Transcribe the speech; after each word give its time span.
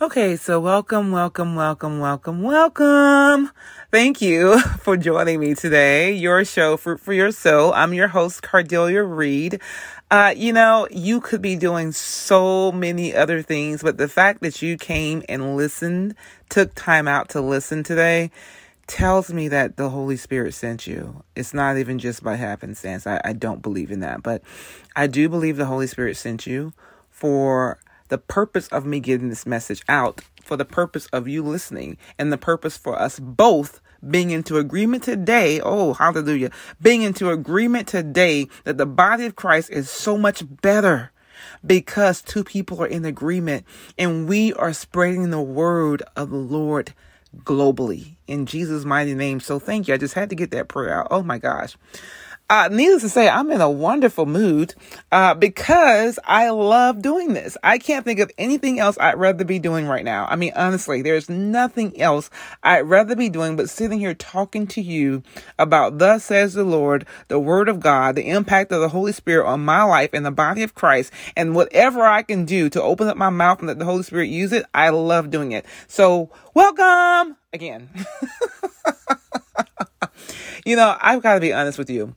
Okay, 0.00 0.36
so 0.36 0.60
welcome, 0.60 1.10
welcome, 1.10 1.56
welcome, 1.56 1.98
welcome, 1.98 2.40
welcome. 2.40 3.50
Thank 3.90 4.22
you 4.22 4.60
for 4.78 4.96
joining 4.96 5.40
me 5.40 5.56
today. 5.56 6.12
Your 6.12 6.44
show, 6.44 6.76
Fruit 6.76 7.00
for 7.00 7.12
Your 7.12 7.32
Soul. 7.32 7.72
I'm 7.74 7.92
your 7.92 8.06
host, 8.06 8.42
Cardelia 8.42 9.02
Reed. 9.02 9.60
Uh, 10.08 10.32
you 10.36 10.52
know, 10.52 10.86
you 10.92 11.20
could 11.20 11.42
be 11.42 11.56
doing 11.56 11.90
so 11.90 12.70
many 12.70 13.12
other 13.12 13.42
things, 13.42 13.82
but 13.82 13.98
the 13.98 14.06
fact 14.06 14.40
that 14.42 14.62
you 14.62 14.76
came 14.76 15.24
and 15.28 15.56
listened, 15.56 16.14
took 16.48 16.72
time 16.76 17.08
out 17.08 17.28
to 17.30 17.40
listen 17.40 17.82
today, 17.82 18.30
tells 18.86 19.32
me 19.32 19.48
that 19.48 19.78
the 19.78 19.90
Holy 19.90 20.16
Spirit 20.16 20.54
sent 20.54 20.86
you. 20.86 21.24
It's 21.34 21.52
not 21.52 21.76
even 21.76 21.98
just 21.98 22.22
by 22.22 22.36
happenstance. 22.36 23.04
I, 23.04 23.20
I 23.24 23.32
don't 23.32 23.62
believe 23.62 23.90
in 23.90 23.98
that, 23.98 24.22
but 24.22 24.42
I 24.94 25.08
do 25.08 25.28
believe 25.28 25.56
the 25.56 25.66
Holy 25.66 25.88
Spirit 25.88 26.16
sent 26.16 26.46
you 26.46 26.72
for 27.10 27.80
the 28.08 28.18
purpose 28.18 28.68
of 28.68 28.86
me 28.86 29.00
getting 29.00 29.28
this 29.28 29.46
message 29.46 29.82
out, 29.88 30.20
for 30.44 30.56
the 30.56 30.64
purpose 30.64 31.06
of 31.06 31.28
you 31.28 31.42
listening, 31.42 31.96
and 32.18 32.32
the 32.32 32.38
purpose 32.38 32.76
for 32.76 33.00
us 33.00 33.18
both 33.18 33.80
being 34.08 34.30
into 34.30 34.58
agreement 34.58 35.02
today. 35.02 35.60
Oh, 35.60 35.94
hallelujah. 35.94 36.50
Being 36.80 37.02
into 37.02 37.30
agreement 37.30 37.88
today 37.88 38.46
that 38.64 38.78
the 38.78 38.86
body 38.86 39.26
of 39.26 39.36
Christ 39.36 39.70
is 39.70 39.90
so 39.90 40.16
much 40.16 40.44
better 40.62 41.10
because 41.64 42.22
two 42.22 42.44
people 42.44 42.82
are 42.82 42.86
in 42.86 43.04
agreement 43.04 43.64
and 43.98 44.28
we 44.28 44.52
are 44.54 44.72
spreading 44.72 45.30
the 45.30 45.40
word 45.40 46.02
of 46.16 46.30
the 46.30 46.36
Lord 46.36 46.94
globally 47.38 48.16
in 48.26 48.46
Jesus' 48.46 48.84
mighty 48.84 49.14
name. 49.14 49.40
So 49.40 49.58
thank 49.58 49.88
you. 49.88 49.94
I 49.94 49.98
just 49.98 50.14
had 50.14 50.30
to 50.30 50.36
get 50.36 50.50
that 50.52 50.68
prayer 50.68 51.00
out. 51.00 51.08
Oh 51.10 51.22
my 51.22 51.38
gosh. 51.38 51.76
Uh, 52.50 52.66
needless 52.72 53.02
to 53.02 53.10
say, 53.10 53.28
I'm 53.28 53.50
in 53.50 53.60
a 53.60 53.68
wonderful 53.68 54.24
mood 54.24 54.74
uh, 55.12 55.34
because 55.34 56.18
I 56.24 56.48
love 56.48 57.02
doing 57.02 57.34
this. 57.34 57.58
I 57.62 57.76
can't 57.76 58.06
think 58.06 58.20
of 58.20 58.30
anything 58.38 58.78
else 58.78 58.96
I'd 58.98 59.18
rather 59.18 59.44
be 59.44 59.58
doing 59.58 59.86
right 59.86 60.04
now. 60.04 60.26
I 60.30 60.36
mean, 60.36 60.52
honestly, 60.56 61.02
there's 61.02 61.28
nothing 61.28 62.00
else 62.00 62.30
I'd 62.62 62.88
rather 62.88 63.14
be 63.14 63.28
doing 63.28 63.56
but 63.56 63.68
sitting 63.68 63.98
here 63.98 64.14
talking 64.14 64.66
to 64.68 64.80
you 64.80 65.22
about 65.58 65.98
thus 65.98 66.24
says 66.24 66.54
the 66.54 66.64
Lord, 66.64 67.06
the 67.28 67.38
Word 67.38 67.68
of 67.68 67.80
God, 67.80 68.14
the 68.14 68.30
impact 68.30 68.72
of 68.72 68.80
the 68.80 68.88
Holy 68.88 69.12
Spirit 69.12 69.46
on 69.46 69.62
my 69.62 69.82
life 69.82 70.10
and 70.14 70.24
the 70.24 70.30
body 70.30 70.62
of 70.62 70.74
Christ, 70.74 71.12
and 71.36 71.54
whatever 71.54 72.06
I 72.06 72.22
can 72.22 72.46
do 72.46 72.70
to 72.70 72.82
open 72.82 73.08
up 73.08 73.18
my 73.18 73.28
mouth 73.28 73.58
and 73.58 73.68
let 73.68 73.78
the 73.78 73.84
Holy 73.84 74.04
Spirit 74.04 74.30
use 74.30 74.54
it. 74.54 74.64
I 74.72 74.88
love 74.88 75.28
doing 75.28 75.52
it. 75.52 75.66
So, 75.86 76.30
welcome 76.54 77.36
again. 77.52 77.90
you 80.64 80.76
know, 80.76 80.96
I've 80.98 81.22
got 81.22 81.34
to 81.34 81.40
be 81.40 81.52
honest 81.52 81.76
with 81.76 81.90
you 81.90 82.16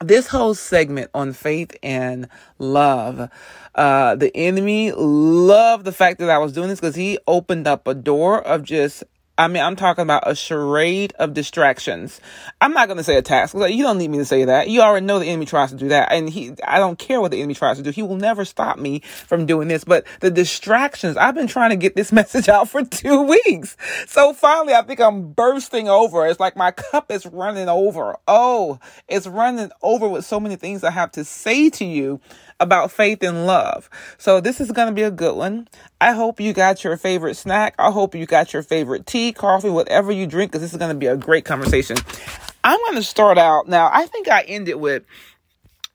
this 0.00 0.26
whole 0.28 0.54
segment 0.54 1.10
on 1.14 1.32
faith 1.32 1.76
and 1.82 2.28
love, 2.58 3.30
uh, 3.74 4.14
the 4.16 4.34
enemy 4.36 4.92
loved 4.92 5.84
the 5.84 5.92
fact 5.92 6.18
that 6.18 6.30
I 6.30 6.38
was 6.38 6.52
doing 6.52 6.68
this 6.68 6.80
because 6.80 6.96
he 6.96 7.18
opened 7.26 7.66
up 7.66 7.86
a 7.86 7.94
door 7.94 8.40
of 8.42 8.62
just 8.62 9.04
I 9.40 9.48
mean, 9.48 9.62
I'm 9.62 9.74
talking 9.74 10.02
about 10.02 10.24
a 10.26 10.34
charade 10.34 11.14
of 11.18 11.32
distractions. 11.32 12.20
I'm 12.60 12.74
not 12.74 12.88
going 12.88 12.98
to 12.98 13.02
say 13.04 13.16
attacks. 13.16 13.54
Like, 13.54 13.74
you 13.74 13.82
don't 13.82 13.96
need 13.96 14.10
me 14.10 14.18
to 14.18 14.24
say 14.26 14.44
that. 14.44 14.68
You 14.68 14.82
already 14.82 15.06
know 15.06 15.18
the 15.18 15.24
enemy 15.24 15.46
tries 15.46 15.70
to 15.70 15.76
do 15.76 15.88
that. 15.88 16.12
And 16.12 16.28
he, 16.28 16.52
I 16.62 16.78
don't 16.78 16.98
care 16.98 17.22
what 17.22 17.30
the 17.30 17.38
enemy 17.38 17.54
tries 17.54 17.78
to 17.78 17.82
do. 17.82 17.88
He 17.88 18.02
will 18.02 18.18
never 18.18 18.44
stop 18.44 18.78
me 18.78 19.00
from 19.00 19.46
doing 19.46 19.68
this. 19.68 19.82
But 19.82 20.04
the 20.20 20.30
distractions, 20.30 21.16
I've 21.16 21.34
been 21.34 21.46
trying 21.46 21.70
to 21.70 21.76
get 21.76 21.96
this 21.96 22.12
message 22.20 22.50
out 22.50 22.68
for 22.68 22.84
two 22.84 23.22
weeks. 23.22 23.78
So 24.06 24.34
finally, 24.34 24.74
I 24.74 24.82
think 24.82 25.00
I'm 25.00 25.32
bursting 25.32 25.88
over. 25.88 26.26
It's 26.26 26.38
like 26.38 26.54
my 26.54 26.70
cup 26.70 27.10
is 27.10 27.24
running 27.24 27.70
over. 27.70 28.18
Oh, 28.28 28.78
it's 29.08 29.26
running 29.26 29.70
over 29.80 30.06
with 30.06 30.26
so 30.26 30.38
many 30.38 30.56
things 30.56 30.84
I 30.84 30.90
have 30.90 31.12
to 31.12 31.24
say 31.24 31.70
to 31.70 31.86
you 31.86 32.20
about 32.60 32.92
faith 32.92 33.22
and 33.22 33.46
love. 33.46 33.90
So 34.18 34.40
this 34.40 34.60
is 34.60 34.70
going 34.70 34.88
to 34.88 34.94
be 34.94 35.02
a 35.02 35.10
good 35.10 35.34
one. 35.34 35.66
I 36.00 36.12
hope 36.12 36.38
you 36.40 36.52
got 36.52 36.84
your 36.84 36.96
favorite 36.96 37.34
snack. 37.36 37.74
I 37.78 37.90
hope 37.90 38.14
you 38.14 38.26
got 38.26 38.52
your 38.52 38.62
favorite 38.62 39.06
tea, 39.06 39.32
coffee, 39.32 39.70
whatever 39.70 40.12
you 40.12 40.26
drink, 40.26 40.52
because 40.52 40.62
this 40.62 40.72
is 40.72 40.78
going 40.78 40.92
to 40.92 40.98
be 40.98 41.06
a 41.06 41.16
great 41.16 41.44
conversation. 41.44 41.96
I'm 42.62 42.78
going 42.80 42.96
to 42.96 43.02
start 43.02 43.38
out 43.38 43.68
now. 43.68 43.90
I 43.92 44.06
think 44.06 44.28
I 44.28 44.42
ended 44.42 44.76
with 44.76 45.04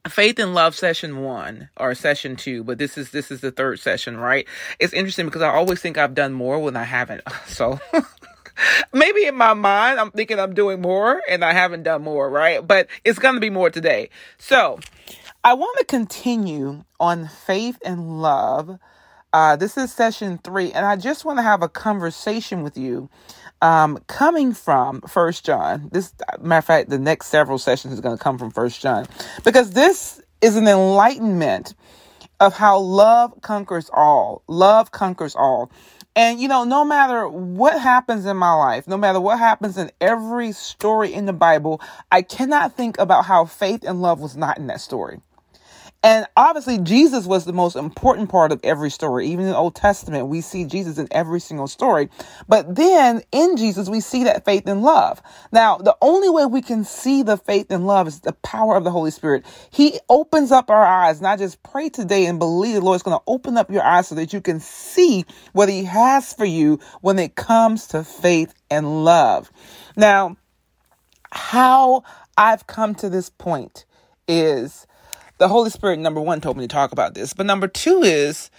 faith 0.09 0.39
and 0.39 0.53
love 0.53 0.75
session 0.75 1.23
one 1.23 1.69
or 1.77 1.95
session 1.95 2.35
two 2.35 2.63
but 2.63 2.77
this 2.77 2.95
is 2.95 3.09
this 3.09 3.31
is 3.31 3.41
the 3.41 3.51
third 3.51 3.79
session 3.79 4.17
right 4.17 4.47
it's 4.77 4.93
interesting 4.93 5.25
because 5.25 5.41
i 5.41 5.49
always 5.49 5.81
think 5.81 5.97
i've 5.97 6.13
done 6.13 6.31
more 6.31 6.59
when 6.59 6.75
i 6.75 6.83
haven't 6.83 7.23
so 7.47 7.79
maybe 8.93 9.25
in 9.25 9.35
my 9.35 9.55
mind 9.55 9.99
i'm 9.99 10.11
thinking 10.11 10.39
i'm 10.39 10.53
doing 10.53 10.79
more 10.79 11.23
and 11.27 11.43
i 11.43 11.53
haven't 11.53 11.81
done 11.81 12.03
more 12.03 12.29
right 12.29 12.67
but 12.67 12.87
it's 13.03 13.17
to 13.17 13.39
be 13.39 13.49
more 13.49 13.71
today 13.71 14.07
so 14.37 14.79
I 15.45 15.53
want 15.53 15.77
to 15.77 15.85
continue 15.85 16.85
on 16.99 17.27
faith 17.27 17.77
and 17.85 18.19
love. 18.19 18.79
Uh, 19.31 19.55
this 19.55 19.77
is 19.77 19.93
session 19.93 20.39
three, 20.39 20.71
and 20.71 20.83
I 20.83 20.95
just 20.95 21.23
want 21.23 21.37
to 21.37 21.43
have 21.43 21.61
a 21.61 21.69
conversation 21.69 22.63
with 22.63 22.79
you 22.79 23.11
um, 23.61 23.99
coming 24.07 24.55
from 24.55 25.01
First 25.01 25.45
John. 25.45 25.89
This, 25.91 26.15
matter 26.41 26.57
of 26.57 26.65
fact, 26.65 26.89
the 26.89 26.97
next 26.97 27.27
several 27.27 27.59
sessions 27.59 27.93
is 27.93 28.01
going 28.01 28.17
to 28.17 28.23
come 28.23 28.39
from 28.39 28.49
First 28.49 28.81
John 28.81 29.05
because 29.43 29.69
this 29.69 30.19
is 30.41 30.57
an 30.57 30.67
enlightenment 30.67 31.75
of 32.39 32.55
how 32.55 32.79
love 32.79 33.39
conquers 33.41 33.91
all. 33.93 34.41
Love 34.47 34.89
conquers 34.89 35.35
all. 35.35 35.71
And 36.15 36.39
you 36.39 36.47
know, 36.47 36.63
no 36.63 36.83
matter 36.83 37.27
what 37.27 37.79
happens 37.79 38.25
in 38.25 38.35
my 38.35 38.53
life, 38.53 38.87
no 38.87 38.97
matter 38.97 39.21
what 39.21 39.37
happens 39.37 39.77
in 39.77 39.91
every 40.01 40.53
story 40.53 41.13
in 41.13 41.27
the 41.27 41.33
Bible, 41.33 41.81
I 42.11 42.23
cannot 42.23 42.75
think 42.75 42.97
about 42.97 43.25
how 43.25 43.45
faith 43.45 43.83
and 43.83 44.01
love 44.01 44.19
was 44.19 44.35
not 44.35 44.57
in 44.57 44.65
that 44.67 44.81
story. 44.81 45.19
And 46.05 46.27
obviously, 46.37 46.77
Jesus 46.77 47.25
was 47.25 47.45
the 47.45 47.51
most 47.51 47.75
important 47.75 48.29
part 48.29 48.51
of 48.51 48.59
every 48.63 48.91
story. 48.91 49.25
Even 49.29 49.45
in 49.45 49.51
the 49.53 49.57
Old 49.57 49.73
Testament, 49.73 50.27
we 50.27 50.39
see 50.39 50.63
Jesus 50.63 50.99
in 50.99 51.07
every 51.09 51.39
single 51.39 51.67
story. 51.67 52.09
But 52.47 52.75
then 52.75 53.23
in 53.31 53.57
Jesus, 53.57 53.89
we 53.89 54.01
see 54.01 54.25
that 54.25 54.45
faith 54.45 54.67
and 54.67 54.83
love. 54.83 55.19
Now, 55.51 55.77
the 55.79 55.97
only 56.03 56.29
way 56.29 56.45
we 56.45 56.61
can 56.61 56.83
see 56.83 57.23
the 57.23 57.37
faith 57.37 57.71
and 57.71 57.87
love 57.87 58.07
is 58.07 58.19
the 58.19 58.33
power 58.33 58.75
of 58.75 58.83
the 58.83 58.91
Holy 58.91 59.09
Spirit. 59.09 59.47
He 59.71 59.99
opens 60.07 60.51
up 60.51 60.69
our 60.69 60.85
eyes. 60.85 61.17
And 61.17 61.25
I 61.25 61.37
just 61.37 61.63
pray 61.63 61.89
today 61.89 62.27
and 62.27 62.37
believe 62.37 62.75
the 62.75 62.81
Lord 62.81 62.97
is 62.97 63.03
going 63.03 63.17
to 63.17 63.23
open 63.25 63.57
up 63.57 63.71
your 63.71 63.83
eyes 63.83 64.07
so 64.07 64.13
that 64.13 64.31
you 64.31 64.41
can 64.41 64.59
see 64.59 65.25
what 65.53 65.69
He 65.69 65.85
has 65.85 66.33
for 66.33 66.45
you 66.45 66.79
when 67.01 67.17
it 67.17 67.33
comes 67.33 67.87
to 67.87 68.03
faith 68.03 68.53
and 68.69 69.03
love. 69.05 69.51
Now, 69.97 70.37
how 71.31 72.03
I've 72.37 72.67
come 72.67 72.93
to 72.93 73.09
this 73.09 73.31
point 73.31 73.85
is 74.27 74.85
the 75.37 75.47
Holy 75.47 75.69
Spirit, 75.69 75.99
number 75.99 76.21
one, 76.21 76.41
told 76.41 76.57
me 76.57 76.63
to 76.63 76.67
talk 76.67 76.91
about 76.91 77.13
this. 77.13 77.33
But 77.33 77.45
number 77.45 77.67
two 77.67 78.01
is 78.03 78.49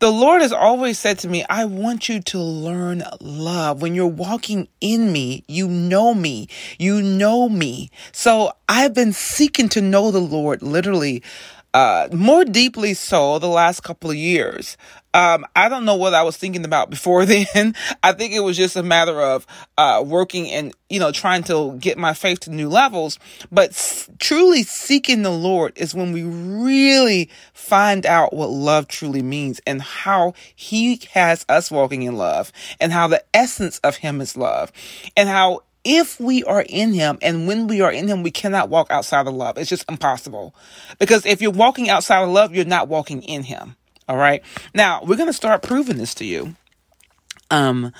the 0.00 0.10
Lord 0.10 0.42
has 0.42 0.52
always 0.52 0.98
said 0.98 1.18
to 1.20 1.28
me, 1.28 1.44
I 1.50 1.64
want 1.64 2.08
you 2.08 2.20
to 2.20 2.38
learn 2.38 3.02
love. 3.20 3.82
When 3.82 3.94
you're 3.94 4.06
walking 4.06 4.68
in 4.80 5.12
me, 5.12 5.44
you 5.48 5.66
know 5.68 6.14
me. 6.14 6.48
You 6.78 7.02
know 7.02 7.48
me. 7.48 7.90
So 8.12 8.52
I've 8.68 8.94
been 8.94 9.12
seeking 9.12 9.68
to 9.70 9.82
know 9.82 10.10
the 10.10 10.20
Lord 10.20 10.62
literally 10.62 11.22
uh, 11.74 12.08
more 12.12 12.44
deeply 12.44 12.94
so 12.94 13.38
the 13.38 13.48
last 13.48 13.82
couple 13.82 14.10
of 14.10 14.16
years. 14.16 14.76
Um, 15.18 15.44
I 15.56 15.68
don't 15.68 15.84
know 15.84 15.96
what 15.96 16.14
I 16.14 16.22
was 16.22 16.36
thinking 16.36 16.64
about 16.64 16.90
before 16.90 17.24
then. 17.26 17.74
I 18.04 18.12
think 18.12 18.34
it 18.34 18.40
was 18.40 18.56
just 18.56 18.76
a 18.76 18.84
matter 18.84 19.20
of 19.20 19.48
uh, 19.76 20.00
working 20.06 20.48
and 20.48 20.72
you 20.88 21.00
know 21.00 21.10
trying 21.10 21.42
to 21.44 21.76
get 21.78 21.98
my 21.98 22.14
faith 22.14 22.38
to 22.40 22.50
new 22.50 22.68
levels. 22.68 23.18
But 23.50 23.70
s- 23.70 24.08
truly 24.20 24.62
seeking 24.62 25.22
the 25.22 25.32
Lord 25.32 25.72
is 25.74 25.92
when 25.92 26.12
we 26.12 26.22
really 26.22 27.30
find 27.52 28.06
out 28.06 28.32
what 28.32 28.50
love 28.50 28.86
truly 28.86 29.22
means 29.22 29.60
and 29.66 29.82
how 29.82 30.34
He 30.54 31.00
has 31.14 31.44
us 31.48 31.68
walking 31.68 32.02
in 32.02 32.16
love 32.16 32.52
and 32.80 32.92
how 32.92 33.08
the 33.08 33.24
essence 33.34 33.80
of 33.80 33.96
Him 33.96 34.20
is 34.20 34.36
love 34.36 34.70
and 35.16 35.28
how 35.28 35.62
if 35.82 36.20
we 36.20 36.44
are 36.44 36.64
in 36.68 36.92
him 36.92 37.18
and 37.22 37.46
when 37.46 37.66
we 37.66 37.80
are 37.80 37.90
in 37.90 38.08
him, 38.08 38.22
we 38.22 38.30
cannot 38.30 38.68
walk 38.68 38.88
outside 38.90 39.26
of 39.26 39.32
love. 39.32 39.56
It's 39.56 39.70
just 39.70 39.88
impossible. 39.88 40.54
Because 40.98 41.24
if 41.24 41.40
you're 41.40 41.50
walking 41.50 41.88
outside 41.88 42.22
of 42.22 42.28
love, 42.28 42.54
you're 42.54 42.66
not 42.66 42.88
walking 42.88 43.22
in 43.22 43.44
him. 43.44 43.76
All 44.08 44.16
right. 44.16 44.42
Now 44.74 45.02
we're 45.04 45.16
going 45.16 45.28
to 45.28 45.34
start 45.34 45.62
proving 45.62 45.98
this 45.98 46.14
to 46.14 46.24
you. 46.24 46.56
Um, 47.50 47.92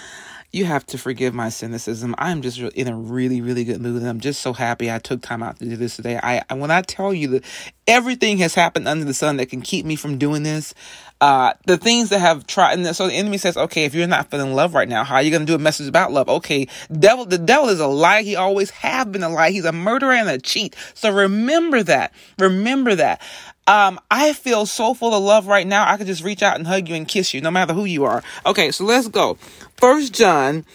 you 0.51 0.65
have 0.65 0.87
to 0.87 0.99
forgive 0.99 1.35
my 1.35 1.51
cynicism. 1.51 2.15
I'm 2.17 2.41
just 2.41 2.59
in 2.59 2.89
a 2.89 2.97
really, 2.97 3.43
really 3.43 3.65
good 3.65 3.83
mood, 3.83 4.01
and 4.01 4.09
I'm 4.09 4.21
just 4.21 4.41
so 4.41 4.55
happy 4.55 4.91
I 4.91 4.99
took 4.99 5.21
time 5.21 5.43
out 5.43 5.59
to 5.59 5.67
do 5.67 5.77
this 5.77 5.97
today. 5.97 6.19
I 6.23 6.43
when 6.55 6.71
I 6.71 6.81
tell 6.81 7.13
you 7.13 7.29
that 7.29 7.45
everything 7.87 8.39
has 8.39 8.55
happened 8.55 8.89
under 8.89 9.05
the 9.05 9.13
sun 9.13 9.37
that 9.37 9.51
can 9.51 9.61
keep 9.61 9.85
me 9.85 9.95
from 9.95 10.17
doing 10.17 10.45
this, 10.45 10.73
uh, 11.21 11.53
the 11.67 11.77
things 11.77 12.09
that 12.09 12.21
have 12.21 12.47
tried, 12.47 12.79
and 12.79 12.97
so 12.97 13.09
the 13.09 13.13
enemy 13.13 13.37
says, 13.37 13.59
okay, 13.59 13.85
if 13.85 13.95
you're 13.95 14.07
not 14.07 14.31
feeling 14.31 14.55
love 14.55 14.73
right 14.73 14.89
now, 14.89 15.05
how 15.05 15.17
are 15.17 15.23
you 15.23 15.31
going 15.31 15.45
to 15.45 15.47
do 15.47 15.55
a 15.55 15.59
message 15.59 15.87
about 15.87 16.13
love? 16.13 16.31
Okay, 16.31 16.67
devil, 16.91 17.27
the 17.27 17.39
devil 17.39 17.69
is 17.69 17.81
a 17.81 17.87
lie. 17.87 18.23
He 18.23 18.35
always 18.35 18.71
have 18.71 19.13
been 19.13 19.23
a 19.23 19.29
lie. 19.29 19.51
He's 19.51 19.67
a 19.67 19.73
murderer 19.73 20.13
and 20.13 20.31
a 20.31 20.39
cheat. 20.39 20.75
So 20.95 21.13
remember 21.13 21.83
that. 21.83 22.15
Remember 22.39 22.95
that. 22.95 23.21
Um, 23.69 24.01
I 24.11 24.33
feel 24.35 24.67
so 24.67 24.95
full 24.95 25.15
of 25.15 25.23
love 25.23 25.47
right 25.49 25.67
now. 25.67 25.89
I 25.89 25.99
could 25.99 26.09
just 26.09 26.25
reach 26.25 26.43
out 26.43 26.57
and 26.57 26.67
hug 26.67 26.89
you 26.89 26.97
and 26.97 27.09
kiss 27.09 27.35
you, 27.35 27.43
no 27.43 27.53
matter 27.53 27.75
who 27.75 27.87
you 27.87 28.05
are. 28.07 28.23
Okay, 28.47 28.73
so 28.73 28.85
let's 28.85 29.09
go. 29.09 29.37
First 29.79 30.15
John, 30.15 30.67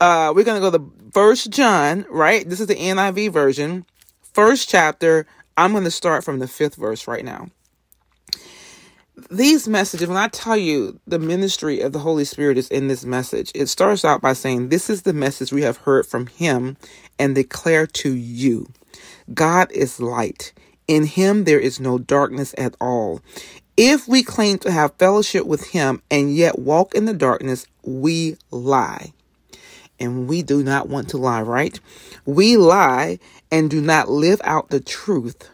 uh, 0.00 0.32
we're 0.36 0.44
gonna 0.44 0.60
go 0.60 0.72
to 0.72 0.92
First 1.12 1.50
John, 1.50 2.06
right? 2.10 2.48
This 2.48 2.60
is 2.60 2.68
the 2.68 2.76
NIV 2.76 3.32
version. 3.32 3.86
First 4.34 4.70
chapter. 4.70 5.26
I'm 5.56 5.72
gonna 5.74 5.92
start 5.92 6.24
from 6.24 6.40
the 6.40 6.48
fifth 6.48 6.76
verse 6.76 7.08
right 7.08 7.24
now. 7.24 7.48
these 9.30 9.68
messages, 9.68 10.08
when 10.08 10.16
I 10.18 10.28
tell 10.28 10.56
you 10.56 11.00
the 11.06 11.18
ministry 11.18 11.80
of 11.80 11.92
the 11.92 12.00
Holy 12.00 12.24
Spirit 12.24 12.58
is 12.58 12.68
in 12.70 12.88
this 12.88 13.04
message, 13.04 13.52
it 13.54 13.68
starts 13.68 14.04
out 14.04 14.22
by 14.22 14.34
saying, 14.34 14.70
This 14.70 14.90
is 14.90 15.02
the 15.02 15.12
message 15.14 15.52
we 15.52 15.62
have 15.62 15.78
heard 15.78 16.06
from 16.06 16.26
Him 16.28 16.76
and 17.18 17.34
declare 17.34 17.86
to 17.86 18.14
you 18.14 18.68
God 19.34 19.70
is 19.72 20.00
light. 20.00 20.52
In 20.90 21.04
Him 21.04 21.44
there 21.44 21.60
is 21.60 21.78
no 21.78 21.98
darkness 21.98 22.52
at 22.58 22.74
all. 22.80 23.20
If 23.76 24.08
we 24.08 24.24
claim 24.24 24.58
to 24.58 24.72
have 24.72 24.98
fellowship 24.98 25.46
with 25.46 25.68
Him 25.68 26.02
and 26.10 26.34
yet 26.34 26.58
walk 26.58 26.96
in 26.96 27.04
the 27.04 27.14
darkness, 27.14 27.64
we 27.84 28.36
lie. 28.50 29.12
And 30.00 30.26
we 30.26 30.42
do 30.42 30.64
not 30.64 30.88
want 30.88 31.08
to 31.10 31.16
lie, 31.16 31.42
right? 31.42 31.78
We 32.26 32.56
lie 32.56 33.20
and 33.52 33.70
do 33.70 33.80
not 33.80 34.08
live 34.08 34.40
out 34.42 34.70
the 34.70 34.80
truth. 34.80 35.48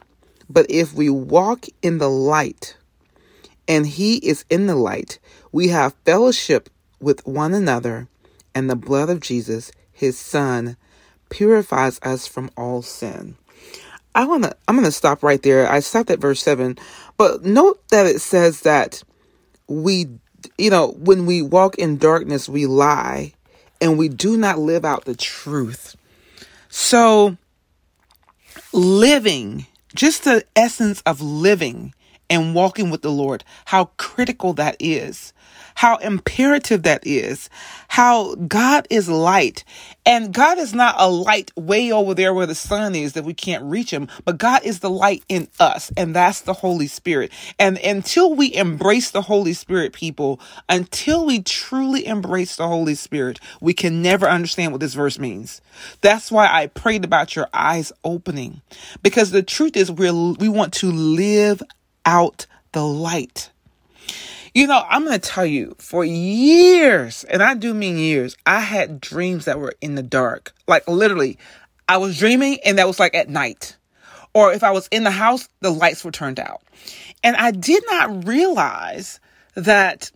But 0.48 0.70
if 0.70 0.94
we 0.94 1.10
walk 1.10 1.66
in 1.82 1.98
the 1.98 2.08
light, 2.08 2.78
and 3.68 3.86
he 3.86 4.16
is 4.16 4.46
in 4.48 4.66
the 4.66 4.76
light. 4.76 5.18
We 5.52 5.68
have 5.68 5.94
fellowship 6.06 6.70
with 6.98 7.26
one 7.26 7.52
another, 7.52 8.08
and 8.54 8.70
the 8.70 8.76
blood 8.76 9.10
of 9.10 9.20
Jesus, 9.20 9.70
his 9.92 10.18
son, 10.18 10.78
purifies 11.28 12.00
us 12.02 12.26
from 12.26 12.50
all 12.56 12.80
sin. 12.80 13.36
I 14.16 14.24
wanna 14.24 14.54
I'm 14.66 14.74
gonna 14.74 14.90
stop 14.90 15.22
right 15.22 15.42
there. 15.42 15.70
I 15.70 15.80
stopped 15.80 16.10
at 16.10 16.18
verse 16.18 16.42
seven, 16.42 16.78
but 17.16 17.44
note 17.44 17.86
that 17.88 18.06
it 18.06 18.20
says 18.20 18.62
that 18.62 19.04
we 19.68 20.08
you 20.58 20.70
know, 20.70 20.92
when 20.98 21.26
we 21.26 21.42
walk 21.42 21.76
in 21.76 21.98
darkness, 21.98 22.48
we 22.48 22.66
lie 22.66 23.34
and 23.80 23.98
we 23.98 24.08
do 24.08 24.36
not 24.36 24.58
live 24.58 24.84
out 24.84 25.04
the 25.04 25.14
truth. 25.14 25.96
So 26.68 27.36
living, 28.72 29.66
just 29.94 30.24
the 30.24 30.44
essence 30.54 31.02
of 31.04 31.20
living 31.20 31.94
and 32.28 32.54
walking 32.54 32.90
with 32.90 33.02
the 33.02 33.10
Lord, 33.10 33.44
how 33.66 33.86
critical 33.96 34.52
that 34.54 34.76
is, 34.80 35.32
how 35.76 35.96
imperative 35.98 36.82
that 36.82 37.06
is, 37.06 37.48
how 37.88 38.34
God 38.34 38.86
is 38.90 39.08
light. 39.08 39.64
And 40.04 40.32
God 40.32 40.58
is 40.58 40.74
not 40.74 40.94
a 40.98 41.08
light 41.10 41.50
way 41.56 41.92
over 41.92 42.14
there 42.14 42.32
where 42.32 42.46
the 42.46 42.54
sun 42.54 42.94
is 42.94 43.12
that 43.12 43.24
we 43.24 43.34
can't 43.34 43.64
reach 43.64 43.90
him, 43.90 44.08
but 44.24 44.38
God 44.38 44.64
is 44.64 44.80
the 44.80 44.90
light 44.90 45.24
in 45.28 45.48
us, 45.60 45.92
and 45.96 46.14
that's 46.14 46.42
the 46.42 46.52
Holy 46.52 46.86
Spirit. 46.86 47.32
And 47.58 47.78
until 47.78 48.34
we 48.34 48.54
embrace 48.54 49.10
the 49.10 49.22
Holy 49.22 49.52
Spirit, 49.52 49.92
people, 49.92 50.40
until 50.68 51.26
we 51.26 51.42
truly 51.42 52.06
embrace 52.06 52.56
the 52.56 52.68
Holy 52.68 52.94
Spirit, 52.94 53.40
we 53.60 53.74
can 53.74 54.02
never 54.02 54.28
understand 54.28 54.72
what 54.72 54.80
this 54.80 54.94
verse 54.94 55.18
means. 55.18 55.60
That's 56.00 56.30
why 56.30 56.48
I 56.50 56.68
prayed 56.68 57.04
about 57.04 57.36
your 57.36 57.48
eyes 57.52 57.92
opening, 58.04 58.62
because 59.02 59.30
the 59.30 59.42
truth 59.42 59.76
is 59.76 59.90
we 59.90 60.10
we 60.10 60.48
want 60.48 60.72
to 60.74 60.90
live 60.90 61.62
out 62.06 62.46
the 62.72 62.84
light. 62.84 63.50
You 64.54 64.66
know, 64.66 64.82
I'm 64.88 65.04
going 65.04 65.20
to 65.20 65.28
tell 65.28 65.44
you, 65.44 65.74
for 65.78 66.02
years, 66.02 67.24
and 67.24 67.42
I 67.42 67.54
do 67.54 67.74
mean 67.74 67.98
years, 67.98 68.36
I 68.46 68.60
had 68.60 69.02
dreams 69.02 69.44
that 69.44 69.58
were 69.58 69.74
in 69.82 69.96
the 69.96 70.02
dark. 70.02 70.54
Like 70.66 70.88
literally, 70.88 71.36
I 71.88 71.98
was 71.98 72.18
dreaming 72.18 72.58
and 72.64 72.78
that 72.78 72.86
was 72.86 72.98
like 72.98 73.14
at 73.14 73.28
night. 73.28 73.76
Or 74.32 74.52
if 74.52 74.64
I 74.64 74.70
was 74.70 74.88
in 74.88 75.04
the 75.04 75.10
house, 75.10 75.48
the 75.60 75.70
lights 75.70 76.04
were 76.04 76.10
turned 76.10 76.40
out. 76.40 76.62
And 77.22 77.36
I 77.36 77.50
did 77.50 77.82
not 77.90 78.26
realize 78.26 79.20
that 79.54 80.10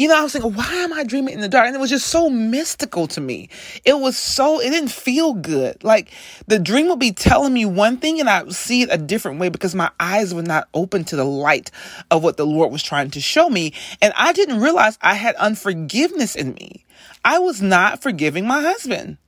you 0.00 0.08
know, 0.08 0.18
I 0.18 0.22
was 0.22 0.32
thinking, 0.32 0.54
why 0.54 0.72
am 0.76 0.94
I 0.94 1.04
dreaming 1.04 1.34
in 1.34 1.40
the 1.40 1.48
dark? 1.48 1.66
And 1.66 1.76
it 1.76 1.78
was 1.78 1.90
just 1.90 2.06
so 2.06 2.30
mystical 2.30 3.06
to 3.08 3.20
me. 3.20 3.50
It 3.84 3.98
was 3.98 4.16
so, 4.16 4.58
it 4.58 4.70
didn't 4.70 4.88
feel 4.88 5.34
good. 5.34 5.84
Like 5.84 6.10
the 6.46 6.58
dream 6.58 6.88
would 6.88 6.98
be 6.98 7.12
telling 7.12 7.52
me 7.52 7.66
one 7.66 7.98
thing 7.98 8.18
and 8.18 8.26
I 8.26 8.42
would 8.42 8.54
see 8.54 8.80
it 8.80 8.88
a 8.90 8.96
different 8.96 9.40
way 9.40 9.50
because 9.50 9.74
my 9.74 9.90
eyes 10.00 10.32
were 10.32 10.40
not 10.40 10.70
open 10.72 11.04
to 11.04 11.16
the 11.16 11.24
light 11.26 11.70
of 12.10 12.22
what 12.22 12.38
the 12.38 12.46
Lord 12.46 12.72
was 12.72 12.82
trying 12.82 13.10
to 13.10 13.20
show 13.20 13.50
me. 13.50 13.74
And 14.00 14.14
I 14.16 14.32
didn't 14.32 14.60
realize 14.60 14.96
I 15.02 15.16
had 15.16 15.34
unforgiveness 15.34 16.34
in 16.34 16.54
me. 16.54 16.86
I 17.22 17.38
was 17.38 17.60
not 17.60 18.00
forgiving 18.00 18.46
my 18.46 18.62
husband. 18.62 19.18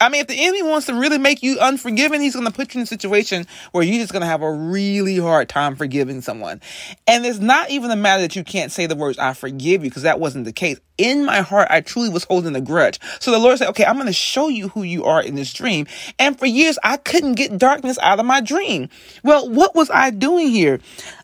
I 0.00 0.08
mean, 0.08 0.22
if 0.22 0.28
the 0.28 0.42
enemy 0.42 0.62
wants 0.62 0.86
to 0.86 0.94
really 0.94 1.18
make 1.18 1.42
you 1.42 1.58
unforgiving, 1.60 2.22
he's 2.22 2.32
going 2.32 2.46
to 2.46 2.52
put 2.52 2.74
you 2.74 2.80
in 2.80 2.84
a 2.84 2.86
situation 2.86 3.46
where 3.72 3.84
you're 3.84 4.00
just 4.00 4.12
going 4.12 4.22
to 4.22 4.26
have 4.26 4.40
a 4.40 4.50
really 4.50 5.18
hard 5.18 5.50
time 5.50 5.76
forgiving 5.76 6.22
someone. 6.22 6.62
And 7.06 7.26
it's 7.26 7.38
not 7.38 7.70
even 7.70 7.90
a 7.90 7.96
matter 7.96 8.22
that 8.22 8.34
you 8.34 8.42
can't 8.42 8.72
say 8.72 8.86
the 8.86 8.96
words, 8.96 9.18
I 9.18 9.34
forgive 9.34 9.84
you, 9.84 9.90
because 9.90 10.04
that 10.04 10.18
wasn't 10.18 10.46
the 10.46 10.52
case. 10.52 10.80
In 10.96 11.26
my 11.26 11.42
heart, 11.42 11.68
I 11.70 11.82
truly 11.82 12.08
was 12.08 12.24
holding 12.24 12.56
a 12.56 12.62
grudge. 12.62 12.98
So 13.20 13.30
the 13.30 13.38
Lord 13.38 13.58
said, 13.58 13.68
okay, 13.68 13.84
I'm 13.84 13.96
going 13.96 14.06
to 14.06 14.12
show 14.14 14.48
you 14.48 14.68
who 14.68 14.84
you 14.84 15.04
are 15.04 15.22
in 15.22 15.34
this 15.34 15.52
dream. 15.52 15.86
And 16.18 16.38
for 16.38 16.46
years, 16.46 16.78
I 16.82 16.96
couldn't 16.96 17.34
get 17.34 17.58
darkness 17.58 17.98
out 17.98 18.18
of 18.18 18.24
my 18.24 18.40
dream. 18.40 18.88
Well, 19.22 19.50
what 19.50 19.74
was 19.74 19.90
I 19.90 20.10
doing 20.10 20.48
here? 20.48 20.80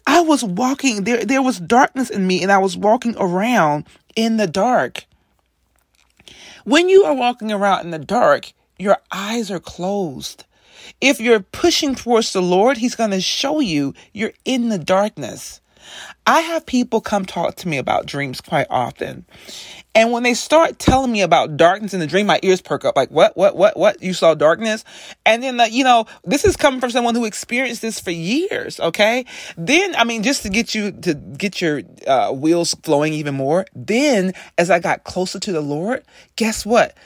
I 0.07 0.21
was 0.21 0.45
walking, 0.45 1.05
there, 1.05 1.25
there 1.25 1.43
was 1.43 1.59
darkness 1.59 2.11
in 2.11 2.27
me 2.27 2.43
and 2.43 2.53
I 2.53 2.59
was 2.59 2.77
walking 2.77 3.17
around 3.19 3.87
in 4.15 4.37
the 4.37 4.47
dark. 4.47 5.07
When 6.65 6.89
you 6.89 7.05
are 7.05 7.15
walking 7.15 7.53
around 7.53 7.85
in 7.85 7.91
the 7.91 7.99
dark, 7.99 8.53
your 8.79 8.99
eyes 9.11 9.51
are 9.51 9.61
closed. 9.61 10.45
If 11.01 11.21
you're 11.21 11.41
pushing 11.41 11.95
towards 11.95 12.33
the 12.33 12.43
Lord, 12.43 12.77
He's 12.77 12.95
going 12.95 13.11
to 13.11 13.21
show 13.21 13.61
you 13.61 13.95
you're 14.13 14.33
in 14.45 14.69
the 14.69 14.79
darkness. 14.79 15.61
I 16.27 16.41
have 16.41 16.67
people 16.67 17.01
come 17.01 17.25
talk 17.25 17.55
to 17.57 17.69
me 17.69 17.79
about 17.79 18.07
dreams 18.07 18.41
quite 18.41 18.67
often. 18.71 19.25
And 19.95 20.13
when 20.13 20.25
they 20.25 20.35
start 20.35 20.79
telling 20.79 21.13
me 21.13 21.23
about 21.23 21.57
darkness 21.57 21.95
in 21.95 22.01
the 22.01 22.07
dream, 22.07 22.27
my 22.27 22.41
ears 22.43 22.61
perk 22.61 22.85
up 22.85 22.97
like, 22.97 23.11
what, 23.11 23.37
what, 23.37 23.57
what, 23.57 23.77
what? 23.77 24.03
You 24.03 24.13
saw 24.13 24.35
darkness? 24.35 24.85
And 25.25 25.43
then, 25.43 25.61
you 25.71 25.85
know, 25.85 26.07
this 26.25 26.45
is 26.45 26.57
coming 26.57 26.81
from 26.81 26.91
someone 26.91 27.15
who 27.15 27.25
experienced 27.25 27.81
this 27.81 28.01
for 28.01 28.11
years. 28.11 28.79
Okay. 28.81 29.25
Then, 29.57 29.95
I 29.97 30.05
mean, 30.05 30.23
just 30.23 30.43
to 30.43 30.51
get 30.51 30.75
you 30.75 30.93
to 30.93 31.15
get 31.15 31.61
your 31.61 31.83
uh, 32.07 32.33
wheels 32.33 32.75
flowing 32.83 33.13
even 33.15 33.35
more. 33.35 33.65
Then 33.75 34.35
as 34.59 34.71
I 34.71 34.81
got 34.81 35.05
closer 35.05 35.39
to 35.41 35.53
the 35.53 35.63
Lord, 35.63 36.03
guess 36.35 36.67
what? 36.67 36.97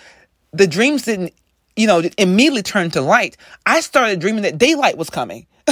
The 0.52 0.66
dreams 0.66 1.02
didn't 1.02 1.34
you 1.76 1.86
know, 1.86 2.02
immediately 2.18 2.62
turned 2.62 2.92
to 2.94 3.00
light, 3.00 3.36
I 3.66 3.80
started 3.80 4.20
dreaming 4.20 4.42
that 4.42 4.58
daylight 4.58 4.96
was 4.98 5.10
coming. 5.10 5.46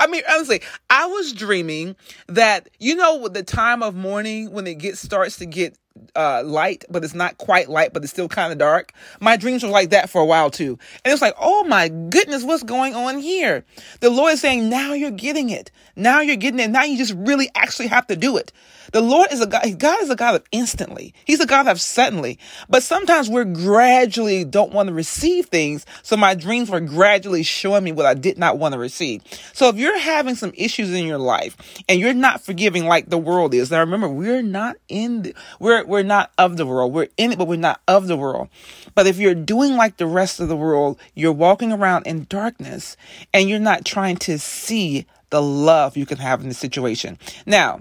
I 0.00 0.06
mean, 0.08 0.22
honestly, 0.30 0.62
I 0.90 1.06
was 1.06 1.32
dreaming 1.32 1.96
that, 2.26 2.68
you 2.78 2.96
know, 2.96 3.28
the 3.28 3.42
time 3.42 3.82
of 3.82 3.94
morning 3.94 4.50
when 4.50 4.66
it 4.66 4.78
gets 4.78 5.00
starts 5.00 5.38
to 5.38 5.46
get 5.46 5.76
uh, 6.14 6.42
light, 6.44 6.84
but 6.90 7.04
it's 7.04 7.14
not 7.14 7.38
quite 7.38 7.68
light, 7.68 7.92
but 7.92 8.02
it's 8.02 8.12
still 8.12 8.28
kind 8.28 8.52
of 8.52 8.58
dark. 8.58 8.92
My 9.20 9.36
dreams 9.36 9.62
were 9.62 9.68
like 9.68 9.90
that 9.90 10.10
for 10.10 10.20
a 10.20 10.26
while 10.26 10.50
too. 10.50 10.78
And 11.04 11.12
it's 11.12 11.22
like, 11.22 11.34
oh 11.40 11.64
my 11.64 11.88
goodness, 11.88 12.44
what's 12.44 12.62
going 12.62 12.94
on 12.94 13.18
here? 13.18 13.64
The 14.00 14.10
Lord 14.10 14.34
is 14.34 14.40
saying, 14.40 14.68
now 14.68 14.92
you're 14.92 15.10
getting 15.10 15.50
it. 15.50 15.70
Now 15.96 16.20
you're 16.20 16.36
getting 16.36 16.60
it. 16.60 16.70
Now 16.70 16.84
you 16.84 16.96
just 16.96 17.14
really 17.16 17.50
actually 17.54 17.88
have 17.88 18.06
to 18.08 18.16
do 18.16 18.36
it. 18.36 18.52
The 18.92 19.00
Lord 19.00 19.28
is 19.32 19.40
a 19.40 19.46
God, 19.46 19.78
God 19.78 20.02
is 20.02 20.10
a 20.10 20.16
God 20.16 20.34
of 20.34 20.44
instantly. 20.52 21.14
He's 21.24 21.40
a 21.40 21.46
God 21.46 21.66
of 21.66 21.80
suddenly. 21.80 22.38
But 22.68 22.82
sometimes 22.82 23.30
we're 23.30 23.44
gradually 23.44 24.44
don't 24.44 24.72
want 24.72 24.88
to 24.88 24.92
receive 24.92 25.46
things. 25.46 25.86
So 26.02 26.16
my 26.16 26.34
dreams 26.34 26.68
were 26.68 26.80
gradually 26.80 27.42
showing 27.42 27.84
me 27.84 27.92
what 27.92 28.06
I 28.06 28.14
did 28.14 28.38
not 28.38 28.58
want 28.58 28.74
to 28.74 28.78
receive. 28.78 29.22
So 29.54 29.68
if 29.68 29.76
you're 29.76 29.98
having 29.98 30.34
some 30.34 30.52
issues 30.54 30.92
in 30.92 31.06
your 31.06 31.18
life 31.18 31.56
and 31.88 32.00
you're 32.00 32.12
not 32.12 32.42
forgiving 32.42 32.86
like 32.86 33.08
the 33.08 33.18
world 33.18 33.54
is, 33.54 33.70
now 33.70 33.80
remember, 33.80 34.08
we're 34.08 34.42
not 34.42 34.76
in, 34.88 35.22
the, 35.22 35.34
we're, 35.58 35.81
we're 35.86 36.02
not 36.02 36.32
of 36.38 36.56
the 36.56 36.66
world. 36.66 36.92
We're 36.92 37.08
in 37.16 37.32
it, 37.32 37.38
but 37.38 37.48
we're 37.48 37.56
not 37.56 37.80
of 37.88 38.06
the 38.06 38.16
world. 38.16 38.48
But 38.94 39.06
if 39.06 39.18
you're 39.18 39.34
doing 39.34 39.76
like 39.76 39.96
the 39.96 40.06
rest 40.06 40.40
of 40.40 40.48
the 40.48 40.56
world, 40.56 40.98
you're 41.14 41.32
walking 41.32 41.72
around 41.72 42.06
in 42.06 42.26
darkness 42.28 42.96
and 43.32 43.48
you're 43.48 43.58
not 43.58 43.84
trying 43.84 44.16
to 44.18 44.38
see 44.38 45.06
the 45.30 45.42
love 45.42 45.96
you 45.96 46.06
can 46.06 46.18
have 46.18 46.42
in 46.42 46.48
the 46.48 46.54
situation. 46.54 47.18
Now, 47.46 47.80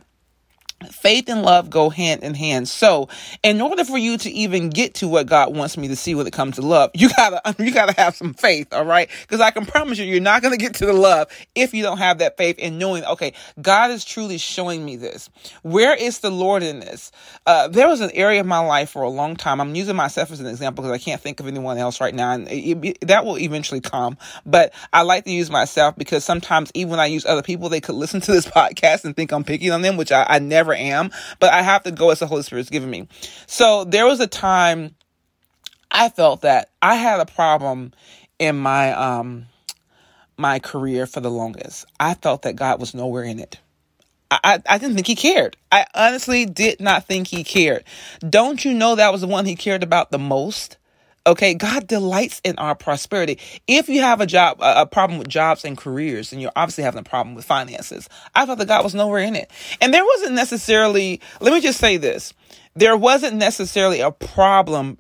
Faith 0.90 1.30
and 1.30 1.44
love 1.44 1.70
go 1.70 1.90
hand 1.90 2.24
in 2.24 2.34
hand. 2.34 2.68
So, 2.68 3.10
in 3.44 3.62
order 3.62 3.84
for 3.84 3.98
you 3.98 4.18
to 4.18 4.30
even 4.32 4.70
get 4.70 4.96
to 4.96 5.08
what 5.08 5.28
God 5.28 5.56
wants 5.56 5.78
me 5.78 5.88
to 5.90 5.96
see 5.96 6.16
when 6.16 6.28
it 6.28 6.34
comes 6.34 6.56
to 6.56 6.62
love, 6.62 6.92
you 6.94 7.10
gotta 7.10 7.56
you 7.64 7.72
gotta 7.72 7.94
have 8.00 8.16
some 8.16 8.34
faith, 8.34 8.74
all 8.74 8.86
right? 8.86 9.10
Because 9.22 9.42
I 9.42 9.52
can 9.52 9.66
promise 9.66 9.98
you, 9.98 10.06
you're 10.06 10.22
not 10.22 10.42
gonna 10.42 10.58
get 10.58 10.76
to 10.76 10.86
the 10.86 10.94
love 10.94 11.28
if 11.56 11.74
you 11.74 11.84
don't 11.84 12.00
have 12.00 12.20
that 12.20 12.38
faith 12.38 12.58
in 12.60 12.78
knowing, 12.78 13.04
okay, 13.06 13.34
God 13.62 13.92
is 13.92 14.04
truly 14.06 14.38
showing 14.38 14.84
me 14.84 14.96
this. 14.96 15.30
Where 15.62 15.96
is 15.96 16.20
the 16.20 16.32
Lord 16.32 16.64
in 16.64 16.80
this? 16.80 17.12
Uh, 17.46 17.68
there 17.68 17.88
was 17.88 18.02
an 18.02 18.12
area 18.12 18.42
of 18.42 18.48
my 18.48 18.60
life 18.60 18.90
for 18.92 19.04
a 19.04 19.10
long 19.10 19.36
time. 19.36 19.62
I'm 19.62 19.76
using 19.76 19.96
myself 19.96 20.32
as 20.32 20.40
an 20.40 20.48
example 20.48 20.84
because 20.84 20.96
I 20.96 21.04
can't 21.04 21.22
think 21.22 21.40
of 21.40 21.48
anyone 21.48 21.78
else 21.78 22.02
right 22.02 22.14
now, 22.14 22.32
and 22.32 22.48
it, 22.48 22.86
it, 22.86 23.08
that 23.08 23.26
will 23.26 23.38
eventually 23.38 23.82
come. 23.82 24.18
But 24.46 24.74
I 24.94 25.04
like 25.04 25.26
to 25.26 25.32
use 25.32 25.50
myself 25.50 25.96
because 25.96 26.24
sometimes 26.24 26.72
even 26.74 26.92
when 26.92 27.00
I 27.00 27.06
use 27.06 27.26
other 27.26 27.42
people, 27.42 27.70
they 27.70 27.82
could 27.82 27.96
listen 27.96 28.22
to 28.22 28.32
this 28.32 28.46
podcast 28.48 29.06
and 29.06 29.16
think 29.16 29.32
I'm 29.32 29.44
picking 29.44 29.72
on 29.72 29.82
them, 29.82 29.98
which 29.98 30.12
I, 30.12 30.26
I 30.28 30.40
never 30.40 30.71
am, 30.76 31.12
but 31.40 31.54
I 31.54 31.62
have 31.62 31.84
to 31.84 31.92
go 31.92 32.10
as 32.10 32.20
the 32.20 32.28
Holy 32.28 32.44
Spirit's 32.44 32.70
given 32.70 32.90
me. 32.90 33.08
So 33.48 33.84
there 33.84 34.06
was 34.06 34.20
a 34.20 34.28
time 34.28 34.96
I 35.92 36.10
felt 36.10 36.42
that 36.42 36.70
I 36.82 36.96
had 36.96 37.20
a 37.20 37.26
problem 37.26 37.94
in 38.40 38.58
my 38.58 38.92
um 38.94 39.46
my 40.38 40.60
career 40.60 41.06
for 41.06 41.20
the 41.20 41.30
longest. 41.30 41.86
I 42.00 42.16
felt 42.16 42.44
that 42.44 42.56
God 42.56 42.80
was 42.80 42.94
nowhere 42.94 43.24
in 43.24 43.40
it. 43.40 43.60
I, 44.32 44.62
I 44.68 44.78
didn't 44.78 44.96
think 44.96 45.08
he 45.08 45.16
cared. 45.16 45.58
I 45.72 45.86
honestly 45.94 46.46
did 46.46 46.80
not 46.80 47.06
think 47.06 47.28
he 47.28 47.44
cared. 47.44 47.84
Don't 48.28 48.64
you 48.64 48.74
know 48.74 48.96
that 48.96 49.12
was 49.12 49.22
the 49.22 49.28
one 49.28 49.46
he 49.46 49.56
cared 49.56 49.84
about 49.84 50.10
the 50.10 50.18
most? 50.18 50.78
Okay, 51.28 51.54
God 51.54 51.86
delights 51.86 52.42
in 52.44 52.58
our 52.58 52.74
prosperity. 52.74 53.38
If 53.68 53.90
you 53.90 54.02
have 54.02 54.22
a 54.22 54.26
job, 54.26 54.58
a, 54.60 54.88
problem 54.88 55.20
with 55.20 55.28
jobs 55.28 55.64
and 55.64 55.78
careers, 55.78 56.32
and 56.32 56.42
you're 56.42 56.52
obviously 56.56 56.84
having 56.84 57.00
a 57.00 57.04
problem 57.04 57.36
with 57.36 57.46
finances, 57.46 58.10
I 58.34 58.48
thought 58.48 58.58
that 58.58 58.68
God 58.68 58.84
was 58.84 58.96
nowhere 58.96 59.20
in 59.20 59.36
it. 59.36 59.52
And 59.80 59.94
there 59.94 60.04
wasn't 60.04 60.34
necessarily, 60.34 61.22
let 61.40 61.54
me 61.54 61.62
just 61.62 61.80
say 61.80 61.98
this, 61.98 62.34
there 62.74 62.98
wasn't 62.98 63.36
necessarily 63.36 64.02
a 64.02 64.10
problem 64.10 64.98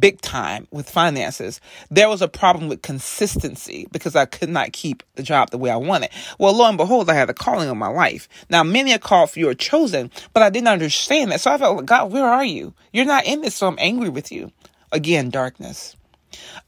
big 0.00 0.20
time 0.20 0.66
with 0.70 0.88
finances. 0.88 1.60
There 1.90 2.08
was 2.08 2.22
a 2.22 2.28
problem 2.28 2.68
with 2.68 2.82
consistency 2.82 3.86
because 3.90 4.16
I 4.16 4.26
could 4.26 4.48
not 4.50 4.72
keep 4.72 5.02
the 5.14 5.22
job 5.22 5.50
the 5.50 5.58
way 5.58 5.70
I 5.70 5.76
wanted. 5.76 6.10
Well, 6.38 6.54
lo 6.54 6.68
and 6.68 6.76
behold, 6.76 7.08
I 7.10 7.14
had 7.14 7.30
a 7.30 7.34
calling 7.34 7.68
on 7.68 7.78
my 7.78 7.88
life. 7.88 8.28
Now, 8.50 8.62
many 8.62 8.92
are 8.94 8.98
called, 8.98 9.30
few 9.30 9.48
are 9.48 9.54
chosen, 9.54 10.10
but 10.32 10.42
I 10.42 10.50
didn't 10.50 10.68
understand 10.68 11.32
that. 11.32 11.40
So 11.40 11.52
I 11.52 11.58
felt, 11.58 11.86
God, 11.86 12.12
where 12.12 12.26
are 12.26 12.44
you? 12.44 12.74
You're 12.92 13.06
not 13.06 13.26
in 13.26 13.40
this, 13.40 13.54
so 13.54 13.66
I'm 13.66 13.78
angry 13.78 14.08
with 14.08 14.30
you. 14.30 14.50
Again, 14.92 15.30
darkness. 15.30 15.96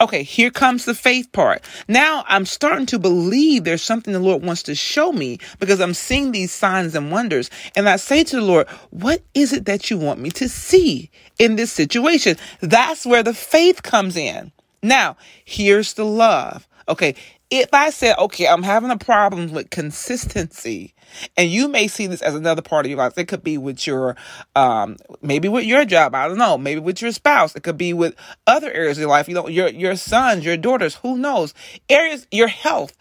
Okay, 0.00 0.22
here 0.22 0.50
comes 0.50 0.84
the 0.84 0.94
faith 0.94 1.30
part. 1.32 1.62
Now 1.86 2.24
I'm 2.26 2.46
starting 2.46 2.86
to 2.86 2.98
believe 2.98 3.64
there's 3.64 3.82
something 3.82 4.12
the 4.12 4.18
Lord 4.18 4.42
wants 4.42 4.62
to 4.64 4.74
show 4.74 5.12
me 5.12 5.38
because 5.58 5.80
I'm 5.80 5.94
seeing 5.94 6.32
these 6.32 6.50
signs 6.50 6.94
and 6.94 7.10
wonders. 7.10 7.50
And 7.76 7.88
I 7.88 7.96
say 7.96 8.24
to 8.24 8.36
the 8.36 8.42
Lord, 8.42 8.68
what 8.90 9.22
is 9.34 9.52
it 9.52 9.66
that 9.66 9.90
you 9.90 9.98
want 9.98 10.20
me 10.20 10.30
to 10.30 10.48
see 10.48 11.10
in 11.38 11.56
this 11.56 11.72
situation? 11.72 12.36
That's 12.60 13.04
where 13.04 13.22
the 13.22 13.34
faith 13.34 13.82
comes 13.82 14.16
in. 14.16 14.52
Now, 14.82 15.16
here's 15.44 15.92
the 15.92 16.06
love. 16.06 16.66
Okay, 16.88 17.14
if 17.50 17.68
I 17.74 17.90
said, 17.90 18.16
okay, 18.16 18.48
I'm 18.48 18.62
having 18.62 18.90
a 18.90 18.96
problem 18.96 19.52
with 19.52 19.70
consistency, 19.70 20.94
and 21.36 21.50
you 21.50 21.68
may 21.68 21.88
see 21.88 22.06
this 22.06 22.22
as 22.22 22.34
another 22.34 22.62
part 22.62 22.86
of 22.86 22.90
your 22.90 22.98
life. 22.98 23.16
It 23.18 23.28
could 23.28 23.42
be 23.42 23.58
with 23.58 23.86
your, 23.86 24.16
um, 24.56 24.96
maybe 25.22 25.48
with 25.48 25.64
your 25.64 25.84
job. 25.84 26.14
I 26.14 26.28
don't 26.28 26.38
know. 26.38 26.58
Maybe 26.58 26.80
with 26.80 27.02
your 27.02 27.12
spouse. 27.12 27.54
It 27.54 27.62
could 27.62 27.78
be 27.78 27.92
with 27.92 28.14
other 28.46 28.70
areas 28.72 28.98
of 28.98 29.02
your 29.02 29.10
life. 29.10 29.28
You 29.28 29.34
know, 29.34 29.48
your, 29.48 29.68
your 29.68 29.96
sons, 29.96 30.44
your 30.44 30.56
daughters, 30.56 30.96
who 30.96 31.18
knows? 31.18 31.54
Areas, 31.88 32.26
your 32.30 32.48
health. 32.48 32.96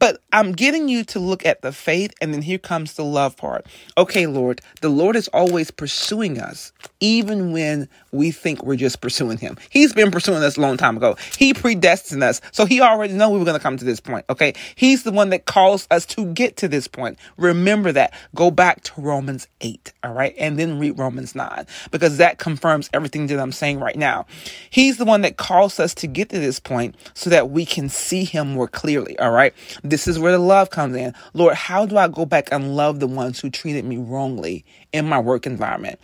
But 0.00 0.22
I'm 0.32 0.52
getting 0.52 0.88
you 0.88 1.04
to 1.04 1.20
look 1.20 1.44
at 1.44 1.60
the 1.60 1.72
faith, 1.72 2.12
and 2.22 2.32
then 2.32 2.40
here 2.40 2.58
comes 2.58 2.94
the 2.94 3.04
love 3.04 3.36
part. 3.36 3.66
Okay, 3.98 4.26
Lord, 4.26 4.62
the 4.80 4.88
Lord 4.88 5.14
is 5.14 5.28
always 5.28 5.70
pursuing 5.70 6.40
us, 6.40 6.72
even 7.00 7.52
when 7.52 7.86
we 8.10 8.30
think 8.30 8.62
we're 8.62 8.76
just 8.76 9.02
pursuing 9.02 9.36
Him. 9.36 9.58
He's 9.68 9.92
been 9.92 10.10
pursuing 10.10 10.42
us 10.42 10.56
a 10.56 10.60
long 10.62 10.78
time 10.78 10.96
ago. 10.96 11.16
He 11.36 11.52
predestined 11.52 12.24
us, 12.24 12.40
so 12.50 12.64
He 12.64 12.80
already 12.80 13.12
knew 13.12 13.28
we 13.28 13.38
were 13.38 13.44
going 13.44 13.58
to 13.58 13.62
come 13.62 13.76
to 13.76 13.84
this 13.84 14.00
point. 14.00 14.24
Okay, 14.30 14.54
He's 14.74 15.02
the 15.02 15.12
one 15.12 15.28
that 15.30 15.44
calls 15.44 15.86
us 15.90 16.06
to 16.06 16.24
get 16.24 16.56
to 16.56 16.68
this 16.68 16.88
point. 16.88 17.18
Remember 17.36 17.92
that. 17.92 18.14
Go 18.34 18.50
back 18.50 18.82
to 18.84 19.00
Romans 19.02 19.48
8, 19.60 19.92
all 20.02 20.14
right, 20.14 20.34
and 20.38 20.58
then 20.58 20.78
read 20.78 20.98
Romans 20.98 21.34
9, 21.34 21.66
because 21.90 22.16
that 22.16 22.38
confirms 22.38 22.88
everything 22.94 23.26
that 23.26 23.38
I'm 23.38 23.52
saying 23.52 23.80
right 23.80 23.96
now. 23.96 24.24
He's 24.70 24.96
the 24.96 25.04
one 25.04 25.20
that 25.20 25.36
calls 25.36 25.78
us 25.78 25.92
to 25.96 26.06
get 26.06 26.30
to 26.30 26.38
this 26.38 26.58
point 26.58 26.96
so 27.12 27.28
that 27.28 27.50
we 27.50 27.66
can 27.66 27.90
see 27.90 28.24
Him 28.24 28.54
more 28.54 28.66
clearly, 28.66 29.18
all 29.18 29.32
right? 29.32 29.52
This 29.90 30.08
is 30.08 30.18
where 30.18 30.32
the 30.32 30.38
love 30.38 30.70
comes 30.70 30.96
in. 30.96 31.14
Lord, 31.34 31.54
how 31.54 31.86
do 31.86 31.98
I 31.98 32.08
go 32.08 32.24
back 32.24 32.48
and 32.52 32.76
love 32.76 33.00
the 33.00 33.06
ones 33.06 33.40
who 33.40 33.50
treated 33.50 33.84
me 33.84 33.98
wrongly 33.98 34.64
in 34.92 35.08
my 35.08 35.18
work 35.18 35.46
environment? 35.46 35.98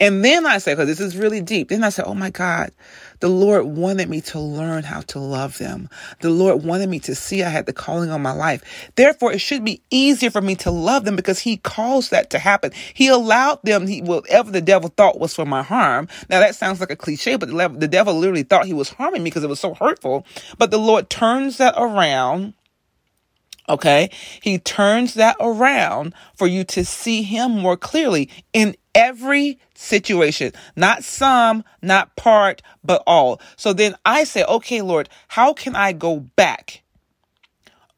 And 0.00 0.24
then 0.24 0.46
I 0.46 0.58
say, 0.58 0.72
because 0.72 0.88
this 0.88 1.00
is 1.00 1.16
really 1.16 1.40
deep, 1.40 1.68
then 1.68 1.84
I 1.84 1.90
say, 1.90 2.02
oh 2.04 2.14
my 2.14 2.30
God, 2.30 2.72
the 3.20 3.28
Lord 3.28 3.66
wanted 3.66 4.08
me 4.08 4.20
to 4.22 4.40
learn 4.40 4.84
how 4.84 5.02
to 5.02 5.18
love 5.18 5.58
them. 5.58 5.88
The 6.20 6.30
Lord 6.30 6.64
wanted 6.64 6.88
me 6.88 6.98
to 7.00 7.14
see 7.14 7.42
I 7.42 7.50
had 7.50 7.66
the 7.66 7.72
calling 7.72 8.10
on 8.10 8.22
my 8.22 8.32
life. 8.32 8.90
Therefore, 8.96 9.32
it 9.32 9.40
should 9.40 9.64
be 9.64 9.82
easier 9.90 10.30
for 10.30 10.40
me 10.40 10.54
to 10.56 10.70
love 10.70 11.04
them 11.04 11.16
because 11.16 11.40
He 11.40 11.58
caused 11.58 12.10
that 12.10 12.30
to 12.30 12.38
happen. 12.38 12.72
He 12.94 13.08
allowed 13.08 13.60
them, 13.62 13.86
he, 13.86 14.02
whatever 14.02 14.50
the 14.50 14.60
devil 14.60 14.88
thought 14.96 15.18
was 15.18 15.34
for 15.34 15.44
my 15.44 15.62
harm. 15.62 16.08
Now, 16.30 16.40
that 16.40 16.54
sounds 16.54 16.80
like 16.80 16.90
a 16.90 16.96
cliche, 16.96 17.36
but 17.36 17.48
the, 17.48 17.68
the 17.68 17.88
devil 17.88 18.14
literally 18.14 18.42
thought 18.42 18.66
he 18.66 18.74
was 18.74 18.90
harming 18.90 19.22
me 19.22 19.30
because 19.30 19.44
it 19.44 19.48
was 19.48 19.60
so 19.60 19.74
hurtful. 19.74 20.26
But 20.58 20.70
the 20.70 20.78
Lord 20.78 21.10
turns 21.10 21.58
that 21.58 21.74
around 21.76 22.54
Okay. 23.68 24.10
He 24.42 24.58
turns 24.58 25.14
that 25.14 25.36
around 25.40 26.14
for 26.34 26.46
you 26.46 26.64
to 26.64 26.84
see 26.84 27.22
him 27.22 27.52
more 27.52 27.76
clearly 27.76 28.28
in 28.52 28.76
every 28.94 29.58
situation, 29.74 30.52
not 30.76 31.04
some, 31.04 31.64
not 31.80 32.14
part, 32.16 32.60
but 32.84 33.02
all. 33.06 33.40
So 33.56 33.72
then 33.72 33.94
I 34.04 34.24
say, 34.24 34.44
okay, 34.44 34.82
Lord, 34.82 35.08
how 35.28 35.52
can 35.52 35.74
I 35.76 35.92
go 35.92 36.20
back 36.20 36.82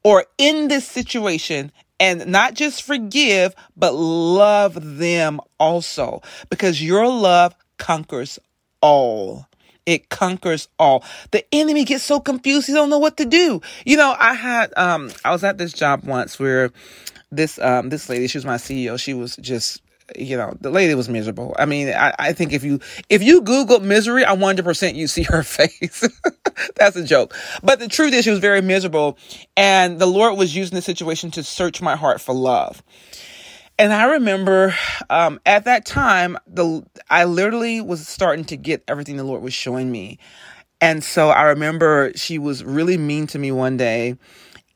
or 0.03 0.27
in 0.39 0.69
this 0.69 0.87
situation 0.87 1.73
and 1.99 2.27
not 2.27 2.55
just 2.55 2.83
forgive, 2.83 3.55
but 3.77 3.95
love 3.95 4.99
them 4.99 5.41
also 5.59 6.23
because 6.51 6.83
your 6.83 7.09
love 7.09 7.55
conquers 7.79 8.39
all. 8.81 9.47
It 9.87 10.09
conquers 10.09 10.69
all. 10.79 11.05
The 11.31 11.45
enemy 11.53 11.85
gets 11.85 12.05
so 12.05 12.21
confused, 12.21 12.67
he 12.67 12.73
don't 12.73 12.91
know 12.91 12.99
what 12.99 13.17
to 13.19 13.25
do. 13.25 13.61
You 13.85 13.97
know, 13.97 14.15
I 14.19 14.35
had, 14.35 14.73
um, 14.77 15.11
I 15.25 15.33
was 15.33 15.45
at 15.45 15.59
this 15.59 15.73
job 15.73 16.05
once 16.05 16.39
where 16.39 16.71
this, 17.31 17.59
um, 17.59 17.91
this 17.91 18.09
lady, 18.09 18.27
she 18.27 18.39
was 18.39 18.47
my 18.47 18.57
CEO. 18.57 18.99
She 18.99 19.13
was 19.13 19.37
just, 19.37 19.83
you 20.17 20.37
know, 20.37 20.57
the 20.61 20.71
lady 20.71 20.95
was 20.95 21.09
miserable. 21.09 21.55
I 21.59 21.67
mean, 21.67 21.89
I, 21.89 22.15
I 22.19 22.33
think 22.33 22.53
if 22.53 22.65
you, 22.65 22.81
if 23.09 23.23
you 23.23 23.43
Google 23.43 23.81
misery, 23.81 24.25
I 24.25 24.37
100% 24.37 24.95
you 24.95 25.07
see 25.07 25.23
her 25.29 25.43
face. 25.43 26.09
That's 26.77 26.97
a 26.97 27.05
joke. 27.05 27.35
But 27.63 27.79
the 27.79 27.89
truth 27.89 28.15
is 28.15 28.25
she 28.25 28.31
was 28.31 28.39
very 28.39 28.63
miserable 28.63 29.19
and 29.57 29.99
the 29.99 30.07
Lord 30.07 30.39
was 30.39 30.55
using 30.55 30.77
the 30.77 30.83
situation 30.83 31.31
to 31.33 31.43
search 31.43 31.83
my 31.83 31.97
heart 31.97 32.21
for 32.21 32.35
love. 32.35 32.83
And 33.79 33.93
I 33.93 34.13
remember 34.13 34.75
um, 35.11 35.41
at 35.45 35.65
that 35.65 35.85
time, 35.85 36.39
the 36.47 36.85
I 37.11 37.25
literally 37.25 37.81
was 37.81 38.07
starting 38.07 38.45
to 38.47 38.57
get 38.57 38.85
everything 38.87 39.17
the 39.17 39.25
Lord 39.25 39.43
was 39.43 39.55
showing 39.55 39.91
me. 39.91 40.19
And 40.81 41.03
so 41.03 41.31
I 41.31 41.45
remember 41.45 42.13
she 42.15 42.39
was 42.39 42.63
really 42.63 42.99
mean 42.99 43.27
to 43.29 43.39
me 43.39 43.51
one 43.51 43.77
day. 43.77 44.17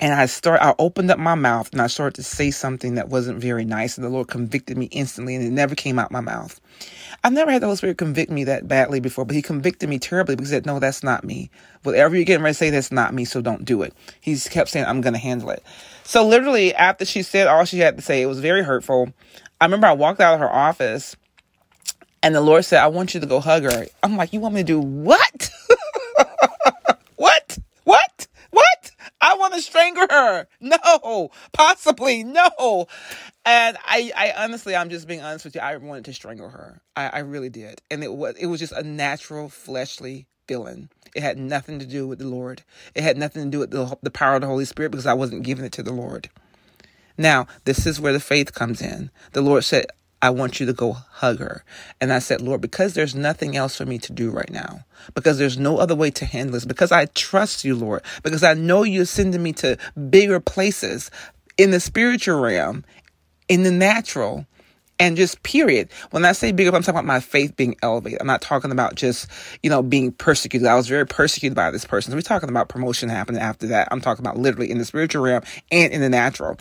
And 0.00 0.14
I 0.14 0.26
start 0.26 0.61
I 0.62 0.75
opened 0.78 1.11
up 1.11 1.19
my 1.19 1.35
mouth 1.35 1.71
and 1.73 1.81
I 1.81 1.88
started 1.88 2.14
to 2.17 2.23
say 2.23 2.50
something 2.52 2.95
that 2.95 3.09
wasn't 3.09 3.40
very 3.40 3.64
nice. 3.64 3.99
And 3.99 4.05
the 4.05 4.11
Lord 4.11 4.28
convicted 4.28 4.76
me 4.76 4.87
instantly 4.87 5.35
and 5.35 5.45
it 5.45 5.50
never 5.50 5.75
came 5.75 5.99
out 5.99 6.12
my 6.12 6.21
mouth. 6.21 6.61
I've 7.25 7.32
never 7.32 7.50
had 7.50 7.62
the 7.62 7.66
Holy 7.66 7.76
Spirit 7.76 7.98
convict 7.98 8.30
me 8.30 8.44
that 8.44 8.68
badly 8.68 9.00
before, 9.00 9.25
but 9.25 9.34
he 9.34 9.42
convicted 9.42 9.88
me 9.88 9.98
terribly 9.98 10.37
because 10.37 10.50
he 10.50 10.54
said, 10.54 10.66
No, 10.66 10.78
that's 10.78 11.02
not 11.02 11.25
me. 11.25 11.50
Whatever 11.82 12.14
you're 12.14 12.25
getting 12.25 12.44
ready 12.44 12.52
to 12.54 12.58
say, 12.58 12.70
that's 12.70 12.92
not 12.92 13.12
me, 13.12 13.25
so 13.25 13.40
don't 13.40 13.64
do 13.64 13.82
it. 13.82 13.92
He 14.20 14.37
kept 14.38 14.70
saying, 14.70 14.87
I'm 14.87 15.00
gonna 15.00 15.18
handle 15.18 15.50
it. 15.50 15.62
So 16.04 16.26
literally 16.26 16.75
after 16.75 17.04
she 17.04 17.22
said 17.22 17.48
all 17.48 17.64
she 17.64 17.80
had 17.80 17.96
to 17.96 18.02
say, 18.02 18.22
it 18.22 18.26
was 18.26 18.40
very 18.40 18.62
hurtful. 18.62 19.12
I 19.60 19.64
remember 19.64 19.88
I 19.88 19.92
walked 19.92 20.20
out 20.20 20.34
of 20.34 20.40
her 20.40 20.50
office 20.50 21.16
and 22.22 22.34
the 22.34 22.40
Lord 22.40 22.64
said, 22.64 22.82
I 22.82 22.88
want 22.88 23.14
you 23.14 23.20
to 23.20 23.26
go 23.26 23.40
hug 23.40 23.64
her. 23.64 23.87
I'm 24.02 24.16
like, 24.16 24.32
you 24.32 24.40
want 24.40 24.54
me 24.54 24.60
to 24.60 24.66
do 24.66 24.80
what? 24.80 25.50
what? 27.16 27.58
What? 27.84 28.26
What? 28.50 28.90
I 29.20 29.34
want 29.34 29.54
to 29.54 29.62
strangle 29.62 30.06
her. 30.10 30.46
No, 30.60 31.30
possibly 31.52 32.25
no. 32.25 32.87
And 33.49 33.78
I, 33.83 34.12
I 34.14 34.45
honestly, 34.45 34.76
I'm 34.76 34.90
just 34.90 35.09
being 35.09 35.23
honest 35.23 35.47
with 35.47 35.55
you. 35.55 35.62
I 35.62 35.75
wanted 35.78 36.05
to 36.05 36.12
strangle 36.12 36.50
her. 36.50 36.83
I, 36.95 37.09
I 37.09 37.19
really 37.21 37.49
did. 37.49 37.81
And 37.90 38.05
it 38.05 38.12
was, 38.12 38.37
it 38.37 38.45
was 38.45 38.61
just 38.61 38.75
a 38.75 38.83
natural 38.83 39.49
fleshly 39.49 40.26
feeling. 40.47 40.90
It 41.17 41.23
had 41.23 41.38
nothing 41.38 41.78
to 41.78 41.87
do 41.87 42.07
with 42.07 42.19
the 42.19 42.28
Lord. 42.28 42.62
It 42.95 43.02
had 43.02 43.17
nothing 43.17 43.45
to 43.45 43.50
do 43.50 43.61
with 43.61 43.71
the, 43.71 43.97
the 44.02 44.11
power 44.11 44.35
of 44.35 44.43
the 44.43 44.47
Holy 44.47 44.67
Spirit 44.67 44.90
because 44.90 45.07
I 45.07 45.14
wasn't 45.14 45.45
giving 45.45 45.64
it 45.64 45.73
to 45.73 45.83
the 45.83 45.95
Lord. 45.95 46.28
Now, 47.17 47.47
this 47.64 47.87
is 47.87 47.99
where 47.99 48.12
the 48.12 48.21
faith 48.21 48.52
comes 48.52 48.83
in. 48.83 49.11
The 49.33 49.40
Lord 49.40 49.64
said, 49.64 49.87
I 50.21 50.28
want 50.28 50.61
you 50.61 50.67
to 50.67 50.75
go 50.75 50.93
hug 50.93 51.38
her. 51.38 51.64
And 52.02 52.12
I 52.12 52.19
said, 52.19 52.43
Lord, 52.43 52.61
because 52.61 52.93
there's 52.93 53.14
nothing 53.14 53.57
else 53.57 53.76
for 53.76 53.87
me 53.87 53.99
to 54.00 54.12
do 54.12 54.31
right 54.31 54.50
now, 54.50 54.85
because 55.14 55.38
there's 55.38 55.57
no 55.57 55.78
other 55.78 55.95
way 55.95 56.11
to 56.11 56.26
handle 56.26 56.52
this, 56.52 56.67
because 56.67 56.93
I 56.93 57.07
trust 57.07 57.64
you, 57.64 57.75
Lord, 57.76 58.02
because 58.23 58.43
I 58.45 58.52
know 58.52 58.83
you're 58.83 59.07
sending 59.07 59.43
me 59.43 59.55
to 59.55 59.78
bigger 60.11 60.38
places 60.38 61.11
in 61.59 61.73
the 61.73 61.81
spiritual 61.81 62.40
realm, 62.40 62.85
in 63.49 63.62
the 63.62 63.71
natural, 63.71 64.47
and 64.99 65.17
just 65.17 65.43
period. 65.43 65.90
When 66.11 66.25
I 66.25 66.33
say 66.33 66.52
bigger, 66.52 66.75
I'm 66.75 66.83
talking 66.83 66.97
about 66.97 67.05
my 67.05 67.21
faith 67.21 67.57
being 67.57 67.76
elevated. 67.83 68.21
I'm 68.21 68.26
not 68.26 68.43
talking 68.43 68.73
about 68.73 68.97
just, 68.97 69.28
you 69.62 69.71
know, 69.71 69.83
being 69.83 70.12
persecuted. 70.12 70.67
I 70.67 70.75
was 70.75 70.88
very 70.88 71.07
persecuted 71.07 71.55
by 71.55 71.71
this 71.71 71.85
person. 71.85 72.11
So 72.11 72.17
we're 72.17 72.23
talking 72.23 72.49
about 72.49 72.69
promotion 72.69 73.09
happening 73.09 73.40
after 73.40 73.69
that. 73.69 73.88
I'm 73.90 74.00
talking 74.00 74.25
about 74.25 74.37
literally 74.37 74.71
in 74.71 74.78
the 74.78 74.85
spiritual 74.85 75.23
realm 75.23 75.43
and 75.71 75.93
in 75.93 76.00
the 76.00 76.09
natural. 76.09 76.57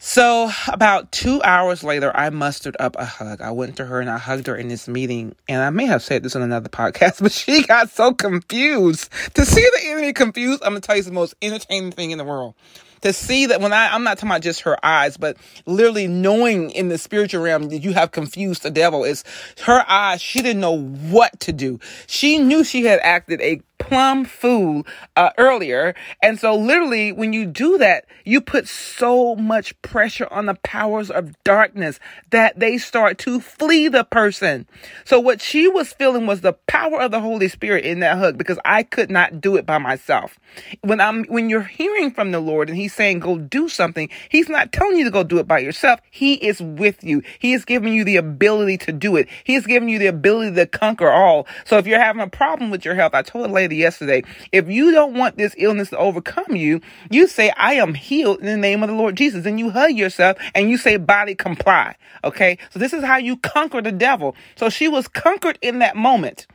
So 0.00 0.48
about 0.68 1.10
two 1.10 1.42
hours 1.42 1.82
later, 1.82 2.16
I 2.16 2.30
mustered 2.30 2.76
up 2.78 2.94
a 2.96 3.04
hug. 3.04 3.40
I 3.40 3.50
went 3.50 3.76
to 3.78 3.84
her 3.84 4.00
and 4.00 4.08
I 4.08 4.16
hugged 4.16 4.46
her 4.46 4.54
in 4.54 4.68
this 4.68 4.86
meeting. 4.86 5.34
And 5.48 5.60
I 5.60 5.70
may 5.70 5.86
have 5.86 6.04
said 6.04 6.22
this 6.22 6.36
on 6.36 6.42
another 6.42 6.68
podcast, 6.68 7.20
but 7.20 7.32
she 7.32 7.64
got 7.64 7.90
so 7.90 8.14
confused. 8.14 9.10
To 9.34 9.44
see 9.44 9.60
the 9.60 9.88
enemy 9.88 10.12
confused, 10.12 10.62
I'm 10.64 10.74
to 10.76 10.80
tell 10.80 10.94
you 10.94 11.00
it's 11.00 11.08
the 11.08 11.14
most 11.14 11.34
entertaining 11.42 11.90
thing 11.90 12.12
in 12.12 12.18
the 12.18 12.24
world. 12.24 12.54
To 13.02 13.12
see 13.12 13.46
that 13.46 13.60
when 13.60 13.72
I, 13.72 13.88
I'm 13.94 14.04
not 14.04 14.18
talking 14.18 14.30
about 14.30 14.42
just 14.42 14.62
her 14.62 14.84
eyes, 14.84 15.16
but 15.16 15.36
literally 15.66 16.06
knowing 16.06 16.70
in 16.70 16.88
the 16.88 16.98
spiritual 16.98 17.42
realm 17.42 17.68
that 17.68 17.78
you 17.78 17.92
have 17.92 18.10
confused 18.10 18.62
the 18.62 18.70
devil 18.70 19.04
is 19.04 19.24
her 19.64 19.84
eyes. 19.88 20.20
She 20.20 20.42
didn't 20.42 20.60
know 20.60 20.78
what 20.78 21.38
to 21.40 21.52
do. 21.52 21.80
She 22.06 22.38
knew 22.38 22.64
she 22.64 22.84
had 22.84 23.00
acted 23.00 23.40
a 23.40 23.60
plum 23.78 24.24
fool 24.24 24.86
uh, 25.16 25.30
earlier. 25.38 25.94
And 26.22 26.38
so 26.38 26.56
literally 26.56 27.12
when 27.12 27.32
you 27.32 27.46
do 27.46 27.78
that, 27.78 28.06
you 28.24 28.40
put 28.40 28.68
so 28.68 29.34
much 29.36 29.80
pressure 29.82 30.28
on 30.30 30.46
the 30.46 30.54
powers 30.56 31.10
of 31.10 31.32
darkness 31.44 31.98
that 32.30 32.58
they 32.58 32.76
start 32.78 33.18
to 33.18 33.40
flee 33.40 33.88
the 33.88 34.04
person. 34.04 34.66
So 35.04 35.20
what 35.20 35.40
she 35.40 35.68
was 35.68 35.92
feeling 35.92 36.26
was 36.26 36.40
the 36.42 36.52
power 36.52 37.00
of 37.00 37.10
the 37.10 37.20
Holy 37.20 37.48
Spirit 37.48 37.84
in 37.84 38.00
that 38.00 38.18
hug 38.18 38.36
because 38.36 38.58
I 38.64 38.82
could 38.82 39.10
not 39.10 39.40
do 39.40 39.56
it 39.56 39.64
by 39.64 39.78
myself. 39.78 40.38
When 40.82 41.00
I'm, 41.00 41.24
when 41.24 41.48
you're 41.48 41.62
hearing 41.62 42.10
from 42.10 42.32
the 42.32 42.40
Lord 42.40 42.68
and 42.68 42.76
he's 42.76 42.87
saying 42.88 43.20
go 43.20 43.38
do 43.38 43.68
something, 43.68 44.08
he's 44.28 44.48
not 44.48 44.72
telling 44.72 44.96
you 44.96 45.04
to 45.04 45.10
go 45.10 45.24
do 45.24 45.38
it 45.38 45.46
by 45.46 45.58
yourself. 45.58 46.00
He 46.10 46.34
is 46.34 46.60
with 46.60 47.02
you. 47.04 47.22
He 47.38 47.52
is 47.52 47.64
giving 47.64 47.92
you 47.92 48.04
the 48.04 48.16
ability 48.16 48.78
to 48.78 48.92
do 48.92 49.16
it. 49.16 49.28
He 49.44 49.54
is 49.54 49.66
giving 49.66 49.88
you 49.88 49.98
the 49.98 50.06
ability 50.06 50.54
to 50.56 50.66
conquer 50.66 51.10
all. 51.10 51.46
So 51.64 51.78
if 51.78 51.86
you're 51.86 52.00
having 52.00 52.22
a 52.22 52.28
problem 52.28 52.70
with 52.70 52.84
your 52.84 52.94
health, 52.94 53.14
I 53.14 53.22
told 53.22 53.48
a 53.48 53.52
lady 53.52 53.76
yesterday, 53.76 54.24
if 54.52 54.68
you 54.68 54.90
don't 54.92 55.14
want 55.14 55.36
this 55.36 55.54
illness 55.58 55.90
to 55.90 55.98
overcome 55.98 56.56
you, 56.56 56.80
you 57.10 57.26
say, 57.26 57.50
I 57.56 57.74
am 57.74 57.94
healed 57.94 58.40
in 58.40 58.46
the 58.46 58.56
name 58.56 58.82
of 58.82 58.88
the 58.88 58.96
Lord 58.96 59.16
Jesus. 59.16 59.46
And 59.46 59.58
you 59.58 59.70
hug 59.70 59.92
yourself 59.92 60.38
and 60.54 60.70
you 60.70 60.76
say, 60.78 60.96
body 60.96 61.34
comply. 61.34 61.96
Okay. 62.24 62.58
So 62.70 62.78
this 62.78 62.92
is 62.92 63.04
how 63.04 63.16
you 63.16 63.36
conquer 63.36 63.82
the 63.82 63.92
devil. 63.92 64.34
So 64.56 64.68
she 64.68 64.88
was 64.88 65.08
conquered 65.08 65.58
in 65.62 65.80
that 65.80 65.96
moment. 65.96 66.46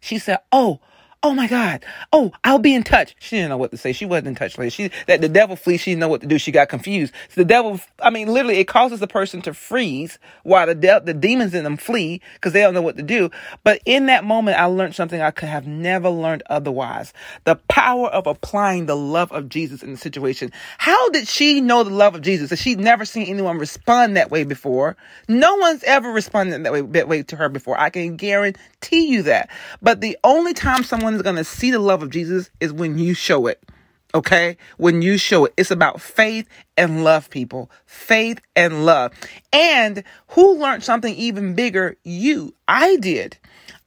She 0.00 0.18
said, 0.18 0.38
Oh, 0.52 0.80
Oh 1.20 1.34
my 1.34 1.48
God. 1.48 1.84
Oh, 2.12 2.30
I'll 2.44 2.60
be 2.60 2.72
in 2.74 2.84
touch. 2.84 3.16
She 3.18 3.36
didn't 3.36 3.48
know 3.48 3.56
what 3.56 3.72
to 3.72 3.76
say. 3.76 3.92
She 3.92 4.06
wasn't 4.06 4.28
in 4.28 4.34
touch. 4.36 4.56
Like 4.56 4.70
she, 4.70 4.92
that 5.08 5.20
the 5.20 5.28
devil 5.28 5.56
flees. 5.56 5.80
She 5.80 5.90
didn't 5.90 6.00
know 6.00 6.08
what 6.08 6.20
to 6.20 6.28
do. 6.28 6.38
She 6.38 6.52
got 6.52 6.68
confused. 6.68 7.12
So 7.30 7.40
the 7.40 7.44
devil, 7.44 7.80
I 8.00 8.10
mean, 8.10 8.28
literally 8.28 8.58
it 8.58 8.68
causes 8.68 9.00
the 9.00 9.08
person 9.08 9.42
to 9.42 9.52
freeze 9.52 10.20
while 10.44 10.68
the 10.68 10.76
de- 10.76 11.00
the 11.04 11.14
demons 11.14 11.54
in 11.54 11.64
them 11.64 11.76
flee 11.76 12.20
because 12.34 12.52
they 12.52 12.60
don't 12.60 12.72
know 12.72 12.82
what 12.82 12.96
to 12.98 13.02
do. 13.02 13.32
But 13.64 13.80
in 13.84 14.06
that 14.06 14.22
moment, 14.22 14.58
I 14.60 14.66
learned 14.66 14.94
something 14.94 15.20
I 15.20 15.32
could 15.32 15.48
have 15.48 15.66
never 15.66 16.08
learned 16.08 16.44
otherwise. 16.48 17.12
The 17.42 17.56
power 17.68 18.06
of 18.06 18.28
applying 18.28 18.86
the 18.86 18.96
love 18.96 19.32
of 19.32 19.48
Jesus 19.48 19.82
in 19.82 19.90
the 19.90 19.98
situation. 19.98 20.52
How 20.78 21.08
did 21.10 21.26
she 21.26 21.60
know 21.60 21.82
the 21.82 21.90
love 21.90 22.14
of 22.14 22.22
Jesus? 22.22 22.50
That 22.50 22.60
she'd 22.60 22.78
never 22.78 23.04
seen 23.04 23.26
anyone 23.26 23.58
respond 23.58 24.16
that 24.16 24.30
way 24.30 24.44
before. 24.44 24.96
No 25.26 25.56
one's 25.56 25.82
ever 25.82 26.12
responded 26.12 26.62
that 26.62 26.72
way, 26.72 26.82
that 26.82 27.08
way 27.08 27.24
to 27.24 27.34
her 27.34 27.48
before. 27.48 27.76
I 27.78 27.90
can 27.90 28.14
guarantee 28.14 29.08
you 29.08 29.22
that. 29.22 29.50
But 29.82 30.00
the 30.00 30.16
only 30.22 30.54
time 30.54 30.84
someone 30.84 31.07
is 31.14 31.22
going 31.22 31.36
to 31.36 31.44
see 31.44 31.70
the 31.70 31.78
love 31.78 32.02
of 32.02 32.10
Jesus 32.10 32.50
is 32.60 32.72
when 32.72 32.98
you 32.98 33.14
show 33.14 33.46
it. 33.46 33.62
Okay? 34.14 34.56
When 34.78 35.02
you 35.02 35.18
show 35.18 35.44
it, 35.44 35.54
it's 35.56 35.70
about 35.70 36.00
faith 36.00 36.48
and 36.76 37.04
love, 37.04 37.28
people. 37.30 37.70
Faith 37.84 38.40
and 38.56 38.86
love. 38.86 39.12
And 39.52 40.02
who 40.28 40.58
learned 40.58 40.82
something 40.82 41.14
even 41.14 41.54
bigger? 41.54 41.96
You. 42.04 42.54
I 42.66 42.96
did. 42.96 43.36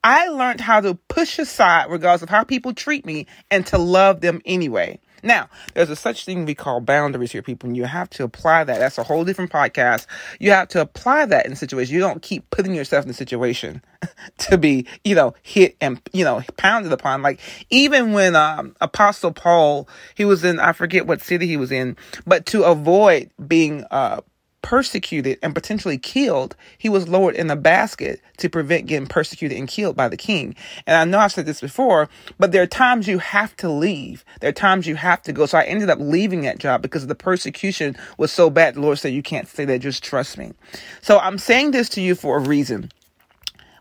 I 0.03 0.27
learned 0.29 0.61
how 0.61 0.81
to 0.81 0.95
push 0.95 1.37
aside, 1.37 1.89
regardless 1.89 2.23
of 2.23 2.29
how 2.29 2.43
people 2.43 2.73
treat 2.73 3.05
me, 3.05 3.27
and 3.49 3.65
to 3.67 3.77
love 3.77 4.21
them 4.21 4.41
anyway. 4.45 4.99
Now, 5.23 5.49
there's 5.73 5.89
a 5.89 5.95
such 5.95 6.25
thing 6.25 6.45
we 6.45 6.55
call 6.55 6.81
boundaries 6.81 7.31
here, 7.31 7.41
people, 7.41 7.67
and 7.67 7.77
you 7.77 7.85
have 7.85 8.09
to 8.11 8.23
apply 8.23 8.63
that. 8.63 8.79
That's 8.79 8.97
a 8.97 9.03
whole 9.03 9.23
different 9.23 9.51
podcast. 9.51 10.05
You 10.39 10.51
have 10.51 10.67
to 10.69 10.81
apply 10.81 11.25
that 11.27 11.45
in 11.45 11.55
situations. 11.55 11.91
You 11.91 11.99
don't 11.99 12.21
keep 12.21 12.49
putting 12.49 12.73
yourself 12.73 13.05
in 13.05 13.11
a 13.11 13.13
situation 13.13 13.81
to 14.39 14.57
be, 14.57 14.87
you 15.03 15.15
know, 15.15 15.33
hit 15.43 15.75
and, 15.81 16.01
you 16.13 16.23
know, 16.23 16.41
pounded 16.57 16.91
upon. 16.91 17.21
Like, 17.21 17.39
even 17.69 18.13
when 18.13 18.35
um, 18.35 18.75
Apostle 18.81 19.31
Paul, 19.31 19.87
he 20.15 20.25
was 20.25 20.43
in, 20.43 20.59
I 20.59 20.73
forget 20.73 21.07
what 21.07 21.21
city 21.21 21.47
he 21.47 21.57
was 21.57 21.71
in, 21.71 21.97
but 22.25 22.45
to 22.47 22.63
avoid 22.63 23.29
being 23.47 23.85
uh, 23.91 24.21
persecuted 24.61 25.39
and 25.41 25.53
potentially 25.53 25.97
killed, 25.97 26.55
he 26.77 26.89
was 26.89 27.07
lowered 27.07 27.35
in 27.35 27.49
a 27.49 27.55
basket 27.55 28.21
to 28.37 28.49
prevent 28.49 28.87
getting 28.87 29.07
persecuted 29.07 29.57
and 29.57 29.67
killed 29.67 29.95
by 29.95 30.07
the 30.07 30.17
king. 30.17 30.55
And 30.87 30.97
I 30.97 31.05
know 31.05 31.19
I've 31.19 31.31
said 31.31 31.45
this 31.45 31.61
before, 31.61 32.09
but 32.39 32.51
there 32.51 32.63
are 32.63 32.67
times 32.67 33.07
you 33.07 33.19
have 33.19 33.55
to 33.57 33.69
leave. 33.69 34.23
There 34.39 34.49
are 34.49 34.53
times 34.53 34.87
you 34.87 34.95
have 34.95 35.21
to 35.23 35.33
go. 35.33 35.45
So 35.45 35.57
I 35.57 35.63
ended 35.63 35.89
up 35.89 35.99
leaving 35.99 36.41
that 36.41 36.59
job 36.59 36.81
because 36.81 37.07
the 37.07 37.15
persecution 37.15 37.95
was 38.17 38.31
so 38.31 38.49
bad. 38.49 38.75
The 38.75 38.81
Lord 38.81 38.99
said, 38.99 39.13
you 39.13 39.23
can't 39.23 39.47
stay 39.47 39.65
there. 39.65 39.77
Just 39.77 40.03
trust 40.03 40.37
me. 40.37 40.53
So 41.01 41.19
I'm 41.19 41.37
saying 41.37 41.71
this 41.71 41.89
to 41.89 42.01
you 42.01 42.15
for 42.15 42.37
a 42.37 42.39
reason 42.39 42.91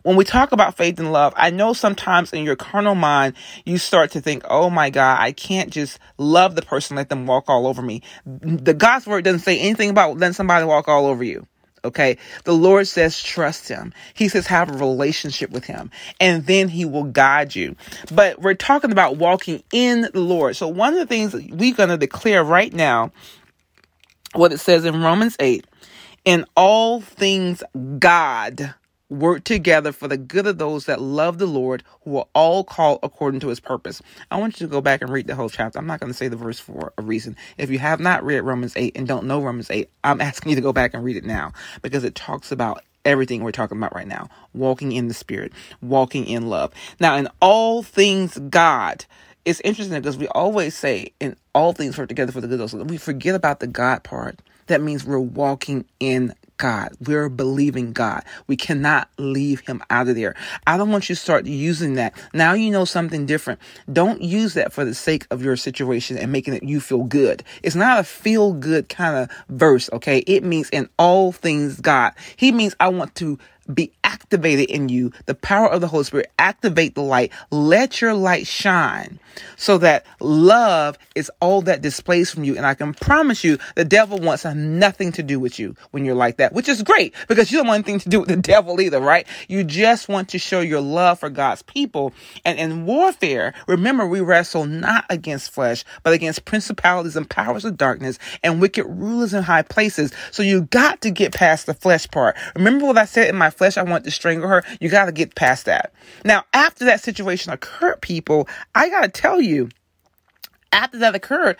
when 0.02 0.16
we 0.16 0.24
talk 0.24 0.52
about 0.52 0.76
faith 0.76 0.98
and 0.98 1.12
love, 1.12 1.32
I 1.36 1.50
know 1.50 1.72
sometimes 1.72 2.32
in 2.32 2.44
your 2.44 2.56
carnal 2.56 2.94
mind, 2.94 3.34
you 3.64 3.78
start 3.78 4.12
to 4.12 4.20
think, 4.20 4.44
oh 4.48 4.70
my 4.70 4.90
God, 4.90 5.18
I 5.20 5.32
can't 5.32 5.70
just 5.70 5.98
love 6.18 6.54
the 6.54 6.62
person, 6.62 6.96
let 6.96 7.08
them 7.08 7.26
walk 7.26 7.44
all 7.48 7.66
over 7.66 7.82
me. 7.82 8.02
The 8.24 8.74
God's 8.74 9.06
word 9.06 9.24
doesn't 9.24 9.40
say 9.40 9.58
anything 9.58 9.90
about 9.90 10.18
letting 10.18 10.34
somebody 10.34 10.64
walk 10.64 10.88
all 10.88 11.06
over 11.06 11.24
you. 11.24 11.46
Okay. 11.82 12.18
The 12.44 12.52
Lord 12.52 12.86
says 12.86 13.22
trust 13.22 13.68
him. 13.68 13.94
He 14.12 14.28
says 14.28 14.46
have 14.46 14.68
a 14.70 14.76
relationship 14.76 15.50
with 15.50 15.64
him 15.64 15.90
and 16.20 16.46
then 16.46 16.68
he 16.68 16.84
will 16.84 17.04
guide 17.04 17.54
you. 17.54 17.74
But 18.12 18.40
we're 18.40 18.54
talking 18.54 18.92
about 18.92 19.16
walking 19.16 19.62
in 19.72 20.02
the 20.12 20.20
Lord. 20.20 20.56
So 20.56 20.68
one 20.68 20.92
of 20.92 20.98
the 20.98 21.06
things 21.06 21.32
we're 21.32 21.74
going 21.74 21.88
to 21.88 21.96
declare 21.96 22.44
right 22.44 22.72
now, 22.72 23.12
what 24.34 24.52
it 24.52 24.58
says 24.58 24.84
in 24.84 25.02
Romans 25.02 25.36
8, 25.40 25.66
in 26.26 26.44
all 26.54 27.00
things 27.00 27.62
God 27.98 28.74
work 29.10 29.44
together 29.44 29.92
for 29.92 30.08
the 30.08 30.16
good 30.16 30.46
of 30.46 30.58
those 30.58 30.86
that 30.86 31.00
love 31.00 31.38
the 31.38 31.46
Lord, 31.46 31.82
who 32.04 32.16
are 32.18 32.26
all 32.34 32.64
called 32.64 33.00
according 33.02 33.40
to 33.40 33.48
his 33.48 33.60
purpose. 33.60 34.00
I 34.30 34.38
want 34.38 34.60
you 34.60 34.66
to 34.66 34.70
go 34.70 34.80
back 34.80 35.02
and 35.02 35.10
read 35.10 35.26
the 35.26 35.34
whole 35.34 35.50
chapter. 35.50 35.78
I'm 35.78 35.86
not 35.86 36.00
going 36.00 36.12
to 36.12 36.16
say 36.16 36.28
the 36.28 36.36
verse 36.36 36.60
for 36.60 36.92
a 36.96 37.02
reason. 37.02 37.36
If 37.58 37.70
you 37.70 37.78
have 37.80 38.00
not 38.00 38.24
read 38.24 38.40
Romans 38.40 38.72
8 38.76 38.96
and 38.96 39.06
don't 39.06 39.26
know 39.26 39.42
Romans 39.42 39.70
8, 39.70 39.90
I'm 40.04 40.20
asking 40.22 40.50
you 40.50 40.56
to 40.56 40.62
go 40.62 40.72
back 40.72 40.94
and 40.94 41.04
read 41.04 41.16
it 41.16 41.24
now 41.24 41.52
because 41.82 42.04
it 42.04 42.14
talks 42.14 42.52
about 42.52 42.82
everything 43.04 43.42
we're 43.42 43.50
talking 43.52 43.78
about 43.78 43.94
right 43.94 44.06
now 44.06 44.28
walking 44.52 44.92
in 44.92 45.08
the 45.08 45.14
spirit, 45.14 45.52
walking 45.80 46.26
in 46.26 46.48
love. 46.48 46.72
Now, 47.00 47.16
in 47.16 47.28
all 47.40 47.82
things, 47.82 48.38
God, 48.50 49.04
it's 49.44 49.60
interesting 49.60 49.98
because 49.98 50.18
we 50.18 50.28
always 50.28 50.76
say 50.76 51.12
in 51.18 51.36
all 51.54 51.72
things 51.72 51.96
work 51.96 52.08
together 52.08 52.32
for 52.32 52.40
the 52.40 52.46
good 52.46 52.60
of 52.60 52.70
those. 52.70 52.84
We 52.84 52.98
forget 52.98 53.34
about 53.34 53.60
the 53.60 53.66
God 53.66 54.04
part. 54.04 54.40
That 54.66 54.82
means 54.82 55.04
we're 55.04 55.18
walking 55.18 55.84
in 55.98 56.34
God. 56.60 56.92
We're 57.00 57.28
believing 57.28 57.92
God. 57.92 58.22
We 58.46 58.54
cannot 58.54 59.08
leave 59.18 59.60
him 59.60 59.82
out 59.90 60.08
of 60.08 60.14
there. 60.14 60.36
I 60.66 60.76
don't 60.76 60.92
want 60.92 61.08
you 61.08 61.16
to 61.16 61.20
start 61.20 61.46
using 61.46 61.94
that. 61.94 62.14
Now 62.32 62.52
you 62.52 62.70
know 62.70 62.84
something 62.84 63.26
different. 63.26 63.60
Don't 63.92 64.20
use 64.20 64.54
that 64.54 64.72
for 64.72 64.84
the 64.84 64.94
sake 64.94 65.26
of 65.30 65.42
your 65.42 65.56
situation 65.56 66.18
and 66.18 66.30
making 66.30 66.54
it 66.54 66.62
you 66.62 66.78
feel 66.78 67.04
good. 67.04 67.42
It's 67.62 67.74
not 67.74 67.98
a 67.98 68.04
feel 68.04 68.52
good 68.52 68.90
kind 68.90 69.16
of 69.16 69.30
verse, 69.48 69.90
okay? 69.94 70.18
It 70.18 70.44
means 70.44 70.68
in 70.70 70.88
all 70.98 71.32
things 71.32 71.80
God. 71.80 72.12
He 72.36 72.52
means 72.52 72.76
I 72.78 72.88
want 72.88 73.14
to 73.16 73.38
be 73.74 73.92
activated 74.04 74.70
in 74.70 74.88
you. 74.88 75.12
The 75.26 75.34
power 75.34 75.68
of 75.68 75.80
the 75.80 75.88
Holy 75.88 76.04
Spirit, 76.04 76.30
activate 76.38 76.94
the 76.94 77.02
light. 77.02 77.32
Let 77.50 78.00
your 78.00 78.14
light 78.14 78.46
shine 78.46 79.18
so 79.56 79.78
that 79.78 80.04
love 80.20 80.98
is 81.14 81.30
all 81.40 81.62
that 81.62 81.82
displays 81.82 82.30
from 82.30 82.44
you. 82.44 82.56
And 82.56 82.66
I 82.66 82.74
can 82.74 82.94
promise 82.94 83.44
you 83.44 83.58
the 83.74 83.84
devil 83.84 84.18
wants 84.18 84.44
nothing 84.44 85.12
to 85.12 85.22
do 85.22 85.38
with 85.38 85.58
you 85.58 85.74
when 85.90 86.04
you're 86.04 86.14
like 86.14 86.38
that, 86.38 86.52
which 86.52 86.68
is 86.68 86.82
great 86.82 87.14
because 87.28 87.50
you 87.50 87.58
don't 87.58 87.66
want 87.66 87.86
anything 87.86 88.00
to 88.00 88.08
do 88.08 88.20
with 88.20 88.28
the 88.28 88.36
devil 88.50 88.80
either, 88.80 89.00
right? 89.00 89.26
You 89.48 89.64
just 89.64 90.08
want 90.08 90.28
to 90.30 90.38
show 90.38 90.60
your 90.60 90.80
love 90.80 91.20
for 91.20 91.30
God's 91.30 91.62
people. 91.62 92.12
And 92.44 92.58
in 92.58 92.86
warfare, 92.86 93.54
remember 93.66 94.06
we 94.06 94.20
wrestle 94.20 94.66
not 94.66 95.04
against 95.10 95.50
flesh, 95.52 95.84
but 96.02 96.12
against 96.12 96.44
principalities 96.44 97.16
and 97.16 97.28
powers 97.28 97.64
of 97.64 97.76
darkness 97.76 98.18
and 98.42 98.60
wicked 98.60 98.84
rulers 98.86 99.34
in 99.34 99.42
high 99.42 99.62
places. 99.62 100.12
So 100.30 100.42
you 100.42 100.62
got 100.62 101.00
to 101.02 101.10
get 101.10 101.34
past 101.34 101.66
the 101.66 101.74
flesh 101.74 102.08
part. 102.10 102.36
Remember 102.56 102.86
what 102.86 102.98
I 102.98 103.04
said 103.04 103.28
in 103.28 103.36
my 103.36 103.50
flesh, 103.60 103.76
I 103.76 103.82
want 103.82 104.04
to 104.04 104.10
strangle 104.10 104.48
her. 104.48 104.64
You 104.80 104.88
got 104.88 105.04
to 105.04 105.12
get 105.12 105.34
past 105.34 105.66
that. 105.66 105.92
Now, 106.24 106.44
after 106.54 106.86
that 106.86 107.02
situation 107.02 107.52
occurred, 107.52 108.00
people, 108.00 108.48
I 108.74 108.88
got 108.88 109.02
to 109.02 109.08
tell 109.08 109.38
you, 109.38 109.68
after 110.72 110.96
that 111.00 111.14
occurred, 111.14 111.58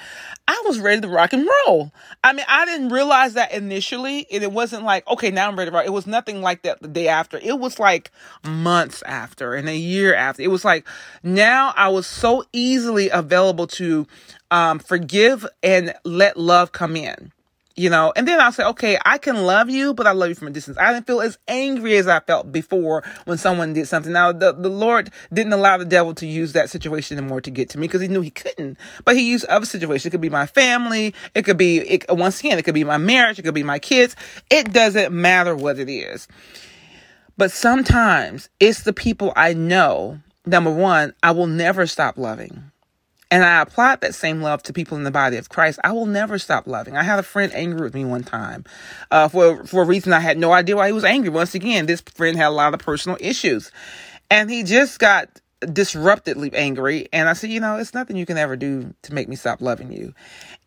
I 0.49 0.63
was 0.65 0.79
ready 0.79 1.03
to 1.03 1.09
rock 1.09 1.35
and 1.35 1.47
roll. 1.67 1.93
I 2.25 2.33
mean, 2.33 2.47
I 2.49 2.65
didn't 2.65 2.89
realize 2.89 3.35
that 3.35 3.53
initially. 3.53 4.27
And 4.33 4.43
it 4.43 4.51
wasn't 4.51 4.85
like, 4.85 5.07
okay, 5.09 5.31
now 5.31 5.47
I'm 5.47 5.59
ready 5.59 5.71
to 5.71 5.77
rock. 5.77 5.85
It 5.85 5.93
was 5.93 6.07
nothing 6.07 6.41
like 6.41 6.63
that 6.63 6.81
the 6.81 6.89
day 6.89 7.09
after. 7.09 7.37
It 7.37 7.59
was 7.59 7.79
like 7.79 8.11
months 8.47 9.03
after 9.03 9.53
and 9.53 9.69
a 9.69 9.77
year 9.77 10.15
after. 10.15 10.41
It 10.43 10.51
was 10.51 10.65
like 10.65 10.87
now 11.23 11.75
I 11.77 11.89
was 11.89 12.07
so 12.07 12.45
easily 12.55 13.11
available 13.11 13.67
to 13.67 14.07
um, 14.51 14.79
forgive 14.79 15.47
and 15.63 15.93
let 16.05 16.39
love 16.39 16.73
come 16.73 16.97
in 16.97 17.31
you 17.81 17.89
know, 17.89 18.13
and 18.15 18.29
then 18.29 18.39
I'll 18.39 18.53
say, 18.53 18.63
okay, 18.63 18.99
I 19.07 19.17
can 19.17 19.47
love 19.47 19.71
you, 19.71 19.95
but 19.95 20.07
I 20.07 20.13
love 20.13 20.29
you 20.29 20.35
from 20.35 20.49
a 20.49 20.51
distance. 20.51 20.77
I 20.77 20.93
didn't 20.93 21.07
feel 21.07 21.23
as 21.23 21.39
angry 21.49 21.97
as 21.97 22.07
I 22.07 22.21
felt 22.21 22.53
before 22.53 23.03
when 23.25 23.39
someone 23.39 23.73
did 23.73 23.89
something. 23.89 24.13
Now, 24.13 24.33
the, 24.33 24.53
the 24.53 24.69
Lord 24.69 25.09
didn't 25.33 25.55
allow 25.55 25.79
the 25.79 25.87
devil 25.87 26.13
to 26.17 26.27
use 26.27 26.53
that 26.53 26.69
situation 26.69 27.17
anymore 27.17 27.41
to 27.41 27.51
get 27.51 27.71
to 27.71 27.79
me 27.79 27.87
because 27.87 28.03
he 28.03 28.09
knew 28.09 28.21
he 28.21 28.33
couldn't, 28.33 28.77
but 29.07 29.17
he 29.17 29.31
used 29.31 29.47
other 29.47 29.65
situations. 29.65 30.05
It 30.05 30.11
could 30.11 30.21
be 30.21 30.29
my 30.29 30.45
family. 30.45 31.15
It 31.35 31.47
could 31.47 31.57
be, 31.57 31.79
it, 31.79 32.05
once 32.11 32.41
again, 32.41 32.59
it 32.59 32.67
could 32.67 32.75
be 32.75 32.85
my 32.85 32.99
marriage. 32.99 33.39
It 33.39 33.45
could 33.45 33.55
be 33.55 33.63
my 33.63 33.79
kids. 33.79 34.15
It 34.51 34.75
doesn't 34.75 35.11
matter 35.11 35.57
what 35.57 35.79
it 35.79 35.89
is. 35.89 36.29
But 37.39 37.51
sometimes 37.51 38.51
it's 38.61 38.83
the 38.83 38.93
people 38.93 39.33
I 39.37 39.55
know. 39.55 40.21
Number 40.45 40.71
one, 40.71 41.15
I 41.23 41.31
will 41.31 41.47
never 41.47 41.87
stop 41.87 42.19
loving. 42.19 42.70
And 43.31 43.45
I 43.45 43.61
applied 43.61 44.01
that 44.01 44.15
same 44.15 44.43
love 44.43 44.63
to 44.65 44.73
people 44.73 44.97
in 44.97 45.05
the 45.05 45.11
body 45.11 45.37
of 45.37 45.49
Christ, 45.49 45.79
I 45.85 45.93
will 45.93 46.07
never 46.07 46.39
stop 46.39 46.67
loving. 46.67 46.97
I 46.97 47.03
had 47.03 47.19
a 47.19 47.23
friend 47.23 47.53
angry 47.55 47.83
with 47.83 47.95
me 47.95 48.05
one 48.05 48.25
time 48.25 48.65
uh, 49.11 49.29
for 49.29 49.65
for 49.65 49.83
a 49.83 49.87
reason 49.87 50.13
I 50.13 50.21
had 50.21 50.39
no 50.39 50.53
idea 50.53 50.77
why 50.77 50.89
he 50.89 50.93
was 50.93 51.05
angry. 51.05 51.31
Once 51.31 51.55
again, 51.55 51.87
this 51.87 52.01
friend 52.01 52.37
had 52.37 52.49
a 52.49 52.51
lot 52.51 52.75
of 52.75 52.81
personal 52.81 53.19
issues, 53.21 53.71
and 54.31 54.51
he 54.51 54.63
just 54.63 54.99
got 54.99 55.41
disruptedly 55.61 56.53
angry. 56.55 57.09
And 57.13 57.29
I 57.29 57.35
said, 57.35 57.51
you 57.51 57.61
know, 57.61 57.77
it's 57.77 57.95
nothing 57.95 58.17
you 58.17 58.27
can 58.27 58.39
ever 58.39 58.57
do 58.57 58.95
to 59.03 59.15
make 59.15 59.29
me 59.29 59.37
stop 59.37 59.61
loving 59.61 59.93
you. 59.93 60.15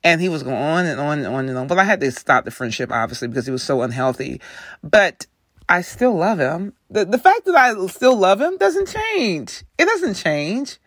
And 0.04 0.22
he 0.22 0.30
was 0.30 0.44
going 0.44 0.56
on 0.56 0.86
and 0.86 1.00
on 1.00 1.20
and 1.20 1.28
on 1.28 1.50
and 1.50 1.58
on. 1.58 1.68
But 1.68 1.80
I 1.80 1.84
had 1.84 2.00
to 2.02 2.12
stop 2.12 2.46
the 2.46 2.52
friendship, 2.52 2.92
obviously, 2.92 3.28
because 3.28 3.46
he 3.46 3.52
was 3.52 3.64
so 3.64 3.82
unhealthy. 3.82 4.42
But 4.84 5.26
I 5.68 5.82
still 5.82 6.16
love 6.16 6.40
him. 6.40 6.74
The, 6.90 7.06
the 7.06 7.18
fact 7.18 7.46
that 7.46 7.56
I 7.56 7.88
still 7.88 8.18
love 8.18 8.42
him 8.42 8.58
doesn't 8.58 8.88
change. 8.88 9.64
It 9.78 9.86
doesn't 9.86 10.16
change. 10.16 10.78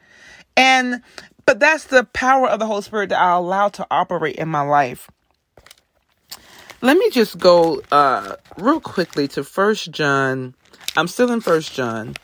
And, 0.56 1.02
but 1.46 1.60
that's 1.60 1.84
the 1.84 2.04
power 2.04 2.48
of 2.48 2.58
the 2.58 2.66
Holy 2.66 2.82
Spirit 2.82 3.10
that 3.10 3.20
I 3.20 3.32
allow 3.36 3.68
to 3.70 3.86
operate 3.90 4.36
in 4.36 4.48
my 4.48 4.62
life. 4.62 5.08
Let 6.82 6.98
me 6.98 7.08
just 7.10 7.38
go 7.38 7.80
uh, 7.90 8.36
real 8.58 8.80
quickly 8.80 9.28
to 9.28 9.44
First 9.44 9.90
John. 9.92 10.54
I'm 10.96 11.08
still 11.08 11.30
in 11.32 11.40
First 11.40 11.72
John, 11.72 12.14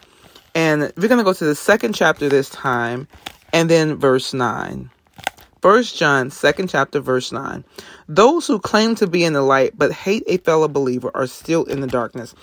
and 0.54 0.92
we're 0.96 1.08
going 1.08 1.18
to 1.18 1.24
go 1.24 1.32
to 1.32 1.44
the 1.44 1.54
second 1.54 1.94
chapter 1.94 2.28
this 2.28 2.50
time, 2.50 3.08
and 3.52 3.70
then 3.70 3.96
verse 3.96 4.34
nine. 4.34 4.90
First 5.62 5.96
John, 5.96 6.30
second 6.30 6.68
chapter, 6.68 6.98
verse 6.98 7.30
nine. 7.30 7.64
Those 8.08 8.48
who 8.48 8.58
claim 8.58 8.96
to 8.96 9.06
be 9.06 9.24
in 9.24 9.32
the 9.32 9.42
light 9.42 9.78
but 9.78 9.92
hate 9.92 10.24
a 10.26 10.38
fellow 10.38 10.66
believer 10.66 11.10
are 11.14 11.28
still 11.28 11.64
in 11.64 11.80
the 11.80 11.86
darkness. 11.86 12.34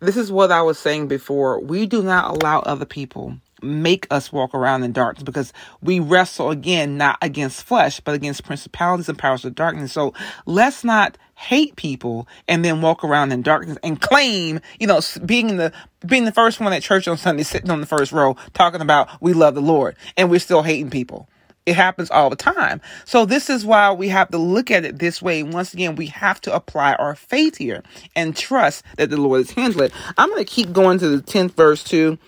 This 0.00 0.16
is 0.16 0.30
what 0.30 0.52
I 0.52 0.62
was 0.62 0.78
saying 0.78 1.08
before. 1.08 1.60
We 1.60 1.86
do 1.86 2.02
not 2.02 2.36
allow 2.36 2.60
other 2.60 2.86
people 2.86 3.36
make 3.62 4.06
us 4.10 4.32
walk 4.32 4.54
around 4.54 4.82
in 4.82 4.92
darkness 4.92 5.22
because 5.22 5.52
we 5.82 6.00
wrestle 6.00 6.50
again 6.50 6.96
not 6.96 7.18
against 7.22 7.62
flesh 7.62 8.00
but 8.00 8.14
against 8.14 8.44
principalities 8.44 9.08
and 9.08 9.18
powers 9.18 9.44
of 9.44 9.54
darkness 9.54 9.92
so 9.92 10.12
let's 10.46 10.84
not 10.84 11.18
hate 11.34 11.76
people 11.76 12.26
and 12.48 12.64
then 12.64 12.80
walk 12.80 13.04
around 13.04 13.32
in 13.32 13.42
darkness 13.42 13.78
and 13.82 14.00
claim 14.00 14.60
you 14.80 14.86
know 14.86 15.00
being 15.24 15.56
the 15.56 15.72
being 16.06 16.24
the 16.24 16.32
first 16.32 16.60
one 16.60 16.72
at 16.72 16.82
church 16.82 17.06
on 17.08 17.16
sunday 17.16 17.42
sitting 17.42 17.70
on 17.70 17.80
the 17.80 17.86
first 17.86 18.12
row 18.12 18.36
talking 18.54 18.80
about 18.80 19.08
we 19.20 19.32
love 19.32 19.54
the 19.54 19.60
lord 19.60 19.96
and 20.16 20.30
we're 20.30 20.40
still 20.40 20.62
hating 20.62 20.90
people 20.90 21.28
it 21.68 21.76
happens 21.76 22.10
all 22.10 22.30
the 22.30 22.36
time. 22.36 22.80
So 23.04 23.26
this 23.26 23.50
is 23.50 23.66
why 23.66 23.92
we 23.92 24.08
have 24.08 24.30
to 24.30 24.38
look 24.38 24.70
at 24.70 24.86
it 24.86 24.98
this 24.98 25.20
way. 25.20 25.42
Once 25.42 25.74
again, 25.74 25.96
we 25.96 26.06
have 26.06 26.40
to 26.42 26.54
apply 26.54 26.94
our 26.94 27.14
faith 27.14 27.58
here 27.58 27.82
and 28.16 28.34
trust 28.34 28.82
that 28.96 29.10
the 29.10 29.18
Lord 29.18 29.42
is 29.42 29.50
handling 29.50 29.86
it. 29.88 29.92
I'm 30.16 30.30
going 30.30 30.42
to 30.42 30.50
keep 30.50 30.72
going 30.72 30.98
to 30.98 31.08
the 31.10 31.22
10th 31.22 31.50
verse 31.50 31.84
too. 31.84 32.18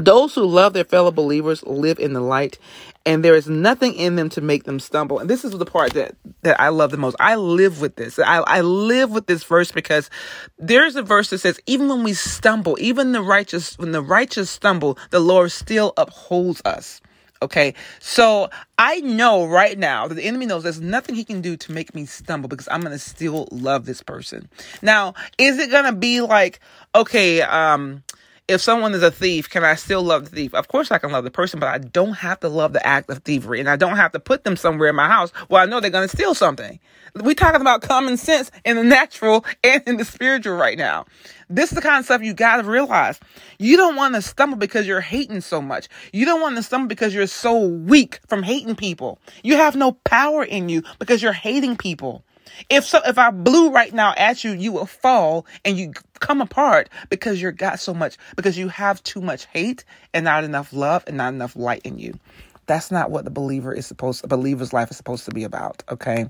Those 0.00 0.34
who 0.34 0.44
love 0.44 0.72
their 0.72 0.84
fellow 0.84 1.10
believers 1.10 1.62
live 1.64 1.98
in 1.98 2.12
the 2.12 2.20
light, 2.20 2.58
and 3.06 3.24
there 3.24 3.34
is 3.34 3.48
nothing 3.48 3.94
in 3.94 4.16
them 4.16 4.28
to 4.30 4.40
make 4.40 4.64
them 4.64 4.80
stumble. 4.80 5.18
And 5.18 5.28
this 5.28 5.44
is 5.44 5.52
the 5.52 5.64
part 5.64 5.94
that, 5.94 6.16
that 6.42 6.60
I 6.60 6.68
love 6.68 6.90
the 6.90 6.96
most. 6.96 7.16
I 7.18 7.36
live 7.36 7.80
with 7.80 7.96
this. 7.96 8.18
I, 8.18 8.38
I 8.38 8.60
live 8.60 9.10
with 9.10 9.26
this 9.26 9.44
verse 9.44 9.72
because 9.72 10.10
there's 10.58 10.96
a 10.96 11.02
verse 11.02 11.30
that 11.30 11.38
says, 11.38 11.60
even 11.66 11.88
when 11.88 12.02
we 12.02 12.12
stumble, 12.12 12.76
even 12.80 13.12
the 13.12 13.22
righteous, 13.22 13.78
when 13.78 13.92
the 13.92 14.02
righteous 14.02 14.50
stumble, 14.50 14.98
the 15.10 15.20
Lord 15.20 15.52
still 15.52 15.92
upholds 15.96 16.60
us. 16.64 17.00
Okay. 17.42 17.74
So 18.00 18.50
I 18.78 19.00
know 19.00 19.46
right 19.46 19.78
now 19.78 20.06
that 20.06 20.14
the 20.14 20.24
enemy 20.24 20.44
knows 20.44 20.62
there's 20.62 20.80
nothing 20.80 21.14
he 21.14 21.24
can 21.24 21.40
do 21.40 21.56
to 21.56 21.72
make 21.72 21.94
me 21.94 22.04
stumble 22.04 22.48
because 22.48 22.68
I'm 22.70 22.82
going 22.82 22.92
to 22.92 22.98
still 22.98 23.48
love 23.50 23.86
this 23.86 24.02
person. 24.02 24.48
Now, 24.82 25.14
is 25.38 25.58
it 25.58 25.70
going 25.70 25.86
to 25.86 25.92
be 25.92 26.20
like, 26.20 26.60
okay, 26.94 27.40
um, 27.40 28.02
if 28.50 28.60
someone 28.60 28.94
is 28.94 29.02
a 29.04 29.12
thief, 29.12 29.48
can 29.48 29.62
I 29.62 29.76
still 29.76 30.02
love 30.02 30.24
the 30.24 30.30
thief? 30.34 30.54
Of 30.54 30.66
course 30.66 30.90
I 30.90 30.98
can 30.98 31.12
love 31.12 31.22
the 31.22 31.30
person, 31.30 31.60
but 31.60 31.68
I 31.68 31.78
don't 31.78 32.14
have 32.14 32.40
to 32.40 32.48
love 32.48 32.72
the 32.72 32.84
act 32.84 33.08
of 33.08 33.18
thievery. 33.18 33.60
And 33.60 33.70
I 33.70 33.76
don't 33.76 33.96
have 33.96 34.10
to 34.10 34.18
put 34.18 34.42
them 34.42 34.56
somewhere 34.56 34.88
in 34.88 34.96
my 34.96 35.06
house 35.06 35.30
where 35.46 35.62
I 35.62 35.66
know 35.66 35.78
they're 35.78 35.88
going 35.88 36.08
to 36.08 36.16
steal 36.16 36.34
something. 36.34 36.80
We're 37.14 37.34
talking 37.34 37.60
about 37.60 37.82
common 37.82 38.16
sense 38.16 38.50
in 38.64 38.76
the 38.76 38.82
natural 38.98 39.44
and 39.62 39.84
in 39.86 39.98
the 39.98 40.04
spiritual 40.04 40.56
right 40.56 40.76
now. 40.76 41.06
This 41.48 41.70
is 41.70 41.76
the 41.76 41.82
kind 41.82 42.00
of 42.00 42.04
stuff 42.04 42.22
you 42.22 42.34
got 42.34 42.56
to 42.56 42.64
realize. 42.64 43.20
You 43.60 43.76
don't 43.76 43.94
want 43.94 44.16
to 44.16 44.22
stumble 44.22 44.58
because 44.58 44.84
you're 44.84 45.00
hating 45.00 45.42
so 45.42 45.62
much. 45.62 45.88
You 46.12 46.24
don't 46.26 46.40
want 46.40 46.56
to 46.56 46.62
stumble 46.64 46.88
because 46.88 47.14
you're 47.14 47.28
so 47.28 47.56
weak 47.66 48.18
from 48.26 48.42
hating 48.42 48.74
people. 48.74 49.20
You 49.44 49.56
have 49.56 49.76
no 49.76 49.92
power 49.92 50.42
in 50.42 50.68
you 50.68 50.82
because 50.98 51.22
you're 51.22 51.32
hating 51.32 51.76
people. 51.76 52.24
If 52.68 52.84
so, 52.84 53.00
if 53.06 53.18
I 53.18 53.30
blew 53.30 53.70
right 53.70 53.92
now 53.92 54.14
at 54.16 54.44
you, 54.44 54.52
you 54.52 54.72
will 54.72 54.86
fall 54.86 55.46
and 55.64 55.78
you 55.78 55.92
come 56.20 56.40
apart 56.40 56.88
because 57.08 57.40
you're 57.40 57.52
got 57.52 57.80
so 57.80 57.94
much, 57.94 58.16
because 58.36 58.56
you 58.58 58.68
have 58.68 59.02
too 59.02 59.20
much 59.20 59.46
hate 59.46 59.84
and 60.14 60.24
not 60.24 60.44
enough 60.44 60.72
love 60.72 61.04
and 61.06 61.16
not 61.16 61.32
enough 61.32 61.56
light 61.56 61.82
in 61.84 61.98
you. 61.98 62.18
That's 62.66 62.90
not 62.90 63.10
what 63.10 63.24
the 63.24 63.30
believer 63.30 63.72
is 63.72 63.86
supposed, 63.86 64.24
a 64.24 64.28
believer's 64.28 64.72
life 64.72 64.90
is 64.90 64.96
supposed 64.96 65.24
to 65.24 65.32
be 65.32 65.44
about. 65.44 65.82
Okay. 65.90 66.26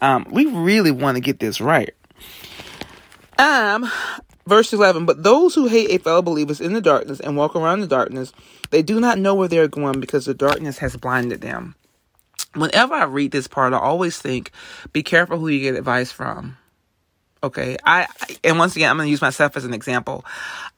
Um, 0.00 0.26
we 0.30 0.46
really 0.46 0.92
want 0.92 1.16
to 1.16 1.20
get 1.20 1.40
this 1.40 1.60
right. 1.60 1.94
Um, 3.38 3.90
verse 4.46 4.72
11, 4.72 5.06
but 5.06 5.22
those 5.22 5.54
who 5.54 5.66
hate 5.66 5.90
a 5.90 5.98
fellow 5.98 6.22
believers 6.22 6.60
in 6.60 6.74
the 6.74 6.80
darkness 6.80 7.20
and 7.20 7.36
walk 7.36 7.56
around 7.56 7.80
the 7.80 7.86
darkness, 7.86 8.32
they 8.70 8.82
do 8.82 9.00
not 9.00 9.18
know 9.18 9.34
where 9.34 9.48
they're 9.48 9.66
going 9.66 9.98
because 9.98 10.26
the 10.26 10.34
darkness 10.34 10.78
has 10.78 10.96
blinded 10.96 11.40
them 11.40 11.74
whenever 12.54 12.94
I 12.94 13.04
read 13.04 13.32
this 13.32 13.48
part, 13.48 13.72
I 13.72 13.78
always 13.78 14.18
think, 14.18 14.52
be 14.92 15.02
careful 15.02 15.38
who 15.38 15.48
you 15.48 15.60
get 15.60 15.78
advice 15.78 16.12
from. 16.12 16.56
Okay. 17.42 17.76
I, 17.84 18.06
and 18.44 18.58
once 18.58 18.76
again, 18.76 18.90
I'm 18.90 18.96
going 18.96 19.06
to 19.06 19.10
use 19.10 19.22
myself 19.22 19.56
as 19.56 19.64
an 19.64 19.72
example. 19.72 20.24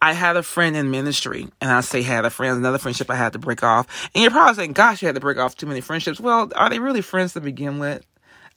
I 0.01 0.13
had 0.13 0.37
a 0.37 0.43
friend 0.43 0.77
in 0.77 0.91
ministry, 0.91 1.49
and 1.61 1.71
I 1.71 1.81
say 1.81 2.03
had 2.03 2.25
a 2.25 2.31
friend, 2.31 2.57
another 2.57 2.79
friendship 2.79 3.11
I 3.11 3.17
had 3.17 3.33
to 3.33 3.39
break 3.39 3.63
off. 3.63 4.11
And 4.15 4.23
you're 4.23 4.31
probably 4.31 4.55
saying, 4.55 4.73
gosh, 4.75 5.03
you 5.03 5.07
had 5.07 5.17
to 5.17 5.21
break 5.21 5.39
off 5.39 5.57
too 5.57 5.67
many 5.67 5.81
friendships. 5.81 6.21
Well, 6.21 6.53
are 6.55 6.71
they 6.71 6.79
really 6.79 7.01
friends 7.01 7.33
to 7.33 7.41
begin 7.41 7.79
with? 7.79 8.07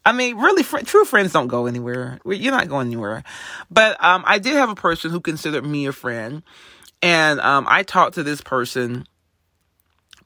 I 0.06 0.12
mean, 0.12 0.38
really, 0.38 0.62
fr- 0.62 0.80
true 0.80 1.04
friends 1.04 1.34
don't 1.34 1.48
go 1.48 1.66
anywhere. 1.66 2.20
You're 2.26 2.52
not 2.52 2.70
going 2.70 2.88
anywhere. 2.88 3.24
But 3.72 4.02
um, 4.04 4.24
I 4.28 4.38
did 4.38 4.54
have 4.54 4.70
a 4.70 4.76
person 4.76 5.10
who 5.10 5.20
considered 5.20 5.66
me 5.66 5.88
a 5.88 5.92
friend, 5.92 6.44
and 7.02 7.40
um, 7.40 7.66
I 7.68 7.82
talked 7.82 8.14
to 8.16 8.24
this 8.24 8.42
person 8.42 9.08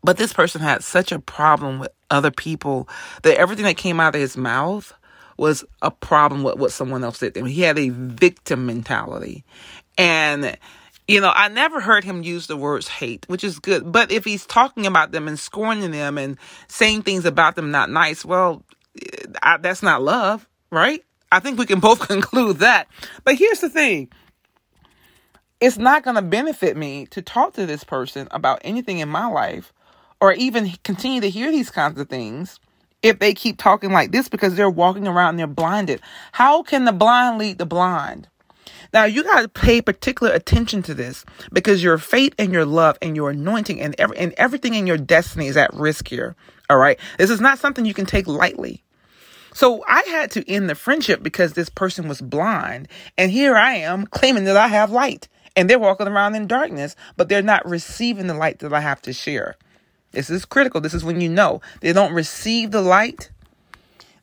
but 0.03 0.17
this 0.17 0.33
person 0.33 0.61
had 0.61 0.83
such 0.83 1.11
a 1.11 1.19
problem 1.19 1.79
with 1.79 1.91
other 2.09 2.31
people 2.31 2.87
that 3.23 3.37
everything 3.37 3.65
that 3.65 3.77
came 3.77 3.99
out 3.99 4.15
of 4.15 4.21
his 4.21 4.37
mouth 4.37 4.93
was 5.37 5.63
a 5.81 5.91
problem 5.91 6.43
with 6.43 6.57
what 6.57 6.71
someone 6.71 7.03
else 7.03 7.19
did. 7.19 7.37
I 7.37 7.41
mean, 7.41 7.53
he 7.53 7.61
had 7.61 7.79
a 7.79 7.89
victim 7.89 8.65
mentality. 8.65 9.45
And, 9.97 10.57
you 11.07 11.21
know, 11.21 11.31
I 11.33 11.47
never 11.47 11.79
heard 11.79 12.03
him 12.03 12.23
use 12.23 12.47
the 12.47 12.57
words 12.57 12.87
hate, 12.87 13.25
which 13.29 13.43
is 13.43 13.59
good. 13.59 13.91
But 13.91 14.11
if 14.11 14.25
he's 14.25 14.45
talking 14.45 14.85
about 14.85 15.11
them 15.11 15.27
and 15.27 15.39
scorning 15.39 15.91
them 15.91 16.17
and 16.17 16.37
saying 16.67 17.03
things 17.03 17.25
about 17.25 17.55
them 17.55 17.71
not 17.71 17.89
nice, 17.89 18.25
well, 18.25 18.63
I, 19.41 19.57
that's 19.57 19.81
not 19.81 20.01
love, 20.01 20.47
right? 20.71 21.03
I 21.31 21.39
think 21.39 21.57
we 21.57 21.65
can 21.65 21.79
both 21.81 22.05
conclude 22.05 22.57
that. 22.59 22.87
But 23.23 23.35
here's 23.35 23.61
the 23.61 23.69
thing 23.69 24.09
it's 25.59 25.77
not 25.77 26.03
going 26.03 26.15
to 26.15 26.21
benefit 26.21 26.77
me 26.77 27.05
to 27.07 27.21
talk 27.21 27.53
to 27.53 27.65
this 27.65 27.83
person 27.83 28.27
about 28.31 28.61
anything 28.63 28.99
in 28.99 29.09
my 29.09 29.27
life 29.27 29.73
or 30.21 30.33
even 30.33 30.71
continue 30.83 31.21
to 31.21 31.29
hear 31.29 31.51
these 31.51 31.69
kinds 31.69 31.99
of 31.99 32.09
things 32.09 32.59
if 33.01 33.19
they 33.19 33.33
keep 33.33 33.57
talking 33.57 33.91
like 33.91 34.11
this 34.11 34.27
because 34.27 34.55
they're 34.55 34.69
walking 34.69 35.07
around 35.07 35.29
and 35.29 35.39
they're 35.39 35.47
blinded. 35.47 36.01
How 36.33 36.63
can 36.63 36.85
the 36.85 36.91
blind 36.91 37.37
lead 37.37 37.57
the 37.57 37.65
blind? 37.65 38.27
Now 38.93 39.05
you 39.05 39.23
got 39.23 39.41
to 39.41 39.47
pay 39.47 39.81
particular 39.81 40.33
attention 40.33 40.81
to 40.83 40.93
this 40.93 41.23
because 41.53 41.83
your 41.83 41.97
faith 41.97 42.33
and 42.37 42.51
your 42.51 42.65
love 42.65 42.97
and 43.01 43.15
your 43.15 43.29
anointing 43.29 43.79
and, 43.79 43.95
every, 43.97 44.17
and 44.17 44.33
everything 44.37 44.73
in 44.73 44.87
your 44.87 44.97
destiny 44.97 45.47
is 45.47 45.57
at 45.57 45.73
risk 45.73 46.07
here. 46.07 46.35
All 46.69 46.77
right. 46.77 46.99
This 47.17 47.29
is 47.29 47.39
not 47.39 47.59
something 47.59 47.85
you 47.85 47.93
can 47.93 48.05
take 48.05 48.27
lightly. 48.27 48.83
So 49.53 49.83
I 49.87 50.03
had 50.03 50.31
to 50.31 50.49
end 50.49 50.69
the 50.69 50.75
friendship 50.75 51.23
because 51.23 51.53
this 51.53 51.69
person 51.69 52.07
was 52.07 52.21
blind. 52.21 52.87
And 53.17 53.31
here 53.31 53.55
I 53.55 53.75
am 53.75 54.05
claiming 54.07 54.45
that 54.45 54.57
I 54.57 54.67
have 54.67 54.91
light 54.91 55.27
and 55.55 55.69
they're 55.69 55.79
walking 55.79 56.07
around 56.07 56.35
in 56.35 56.47
darkness, 56.47 56.95
but 57.17 57.29
they're 57.29 57.41
not 57.41 57.67
receiving 57.67 58.27
the 58.27 58.33
light 58.33 58.59
that 58.59 58.73
I 58.73 58.81
have 58.81 59.01
to 59.03 59.13
share. 59.13 59.55
This 60.11 60.29
is 60.29 60.45
critical. 60.45 60.81
This 60.81 60.93
is 60.93 61.03
when 61.03 61.21
you 61.21 61.29
know 61.29 61.61
they 61.81 61.93
don't 61.93 62.13
receive 62.13 62.71
the 62.71 62.81
light. 62.81 63.31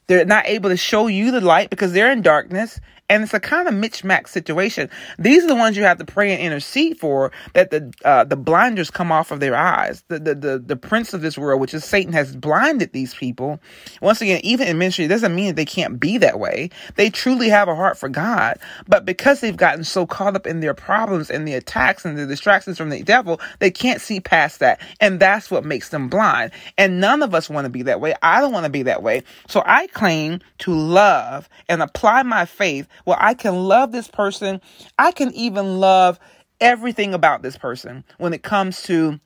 They're 0.06 0.24
not 0.24 0.46
able 0.46 0.70
to 0.70 0.76
show 0.76 1.06
you 1.08 1.30
the 1.30 1.40
light 1.40 1.70
because 1.70 1.92
they're 1.92 2.12
in 2.12 2.22
darkness 2.22 2.80
and 3.08 3.22
it's 3.22 3.34
a 3.34 3.40
kind 3.40 3.68
of 3.68 3.74
Mitch 3.74 4.02
mismatch 4.02 4.28
situation. 4.28 4.90
These 5.18 5.44
are 5.44 5.48
the 5.48 5.54
ones 5.54 5.76
you 5.76 5.84
have 5.84 5.98
to 5.98 6.04
pray 6.04 6.32
and 6.32 6.40
intercede 6.40 6.98
for 6.98 7.32
that 7.54 7.70
the 7.70 7.92
uh, 8.04 8.24
the 8.24 8.36
blinders 8.36 8.90
come 8.90 9.12
off 9.12 9.30
of 9.30 9.40
their 9.40 9.56
eyes. 9.56 10.02
The, 10.08 10.18
the 10.18 10.34
the 10.34 10.58
the 10.58 10.76
prince 10.76 11.14
of 11.14 11.22
this 11.22 11.38
world, 11.38 11.60
which 11.60 11.74
is 11.74 11.84
Satan, 11.84 12.12
has 12.12 12.34
blinded 12.34 12.92
these 12.92 13.14
people. 13.14 13.60
Once 14.00 14.20
again, 14.20 14.40
even 14.42 14.68
in 14.68 14.78
ministry, 14.78 15.04
it 15.04 15.08
doesn't 15.08 15.34
mean 15.34 15.48
that 15.48 15.56
they 15.56 15.64
can't 15.64 15.98
be 15.98 16.18
that 16.18 16.38
way. 16.38 16.70
They 16.96 17.10
truly 17.10 17.48
have 17.48 17.68
a 17.68 17.74
heart 17.74 17.98
for 17.98 18.08
God, 18.08 18.58
but 18.86 19.04
because 19.04 19.40
they've 19.40 19.56
gotten 19.56 19.84
so 19.84 20.06
caught 20.06 20.36
up 20.36 20.46
in 20.46 20.60
their 20.60 20.74
problems 20.74 21.30
and 21.30 21.46
the 21.46 21.54
attacks 21.54 22.04
and 22.04 22.18
the 22.18 22.26
distractions 22.26 22.78
from 22.78 22.90
the 22.90 23.02
devil, 23.02 23.40
they 23.58 23.70
can't 23.70 24.00
see 24.00 24.20
past 24.20 24.60
that, 24.60 24.80
and 25.00 25.20
that's 25.20 25.50
what 25.50 25.64
makes 25.64 25.90
them 25.90 26.08
blind. 26.08 26.52
And 26.78 27.00
none 27.00 27.22
of 27.22 27.34
us 27.34 27.48
want 27.48 27.64
to 27.64 27.70
be 27.70 27.82
that 27.82 28.00
way. 28.00 28.14
I 28.22 28.40
don't 28.40 28.52
want 28.52 28.64
to 28.64 28.70
be 28.70 28.82
that 28.84 29.02
way. 29.02 29.22
So 29.48 29.62
I 29.64 29.86
claim 29.88 30.40
to 30.58 30.72
love 30.72 31.48
and 31.68 31.82
apply 31.82 32.22
my 32.22 32.44
faith 32.44 32.88
well, 33.04 33.18
I 33.20 33.34
can 33.34 33.54
love 33.64 33.92
this 33.92 34.08
person. 34.08 34.60
I 34.98 35.12
can 35.12 35.32
even 35.34 35.78
love 35.78 36.18
everything 36.60 37.14
about 37.14 37.42
this 37.42 37.56
person 37.56 38.04
when 38.18 38.32
it 38.32 38.42
comes 38.42 38.82
to 38.84 39.20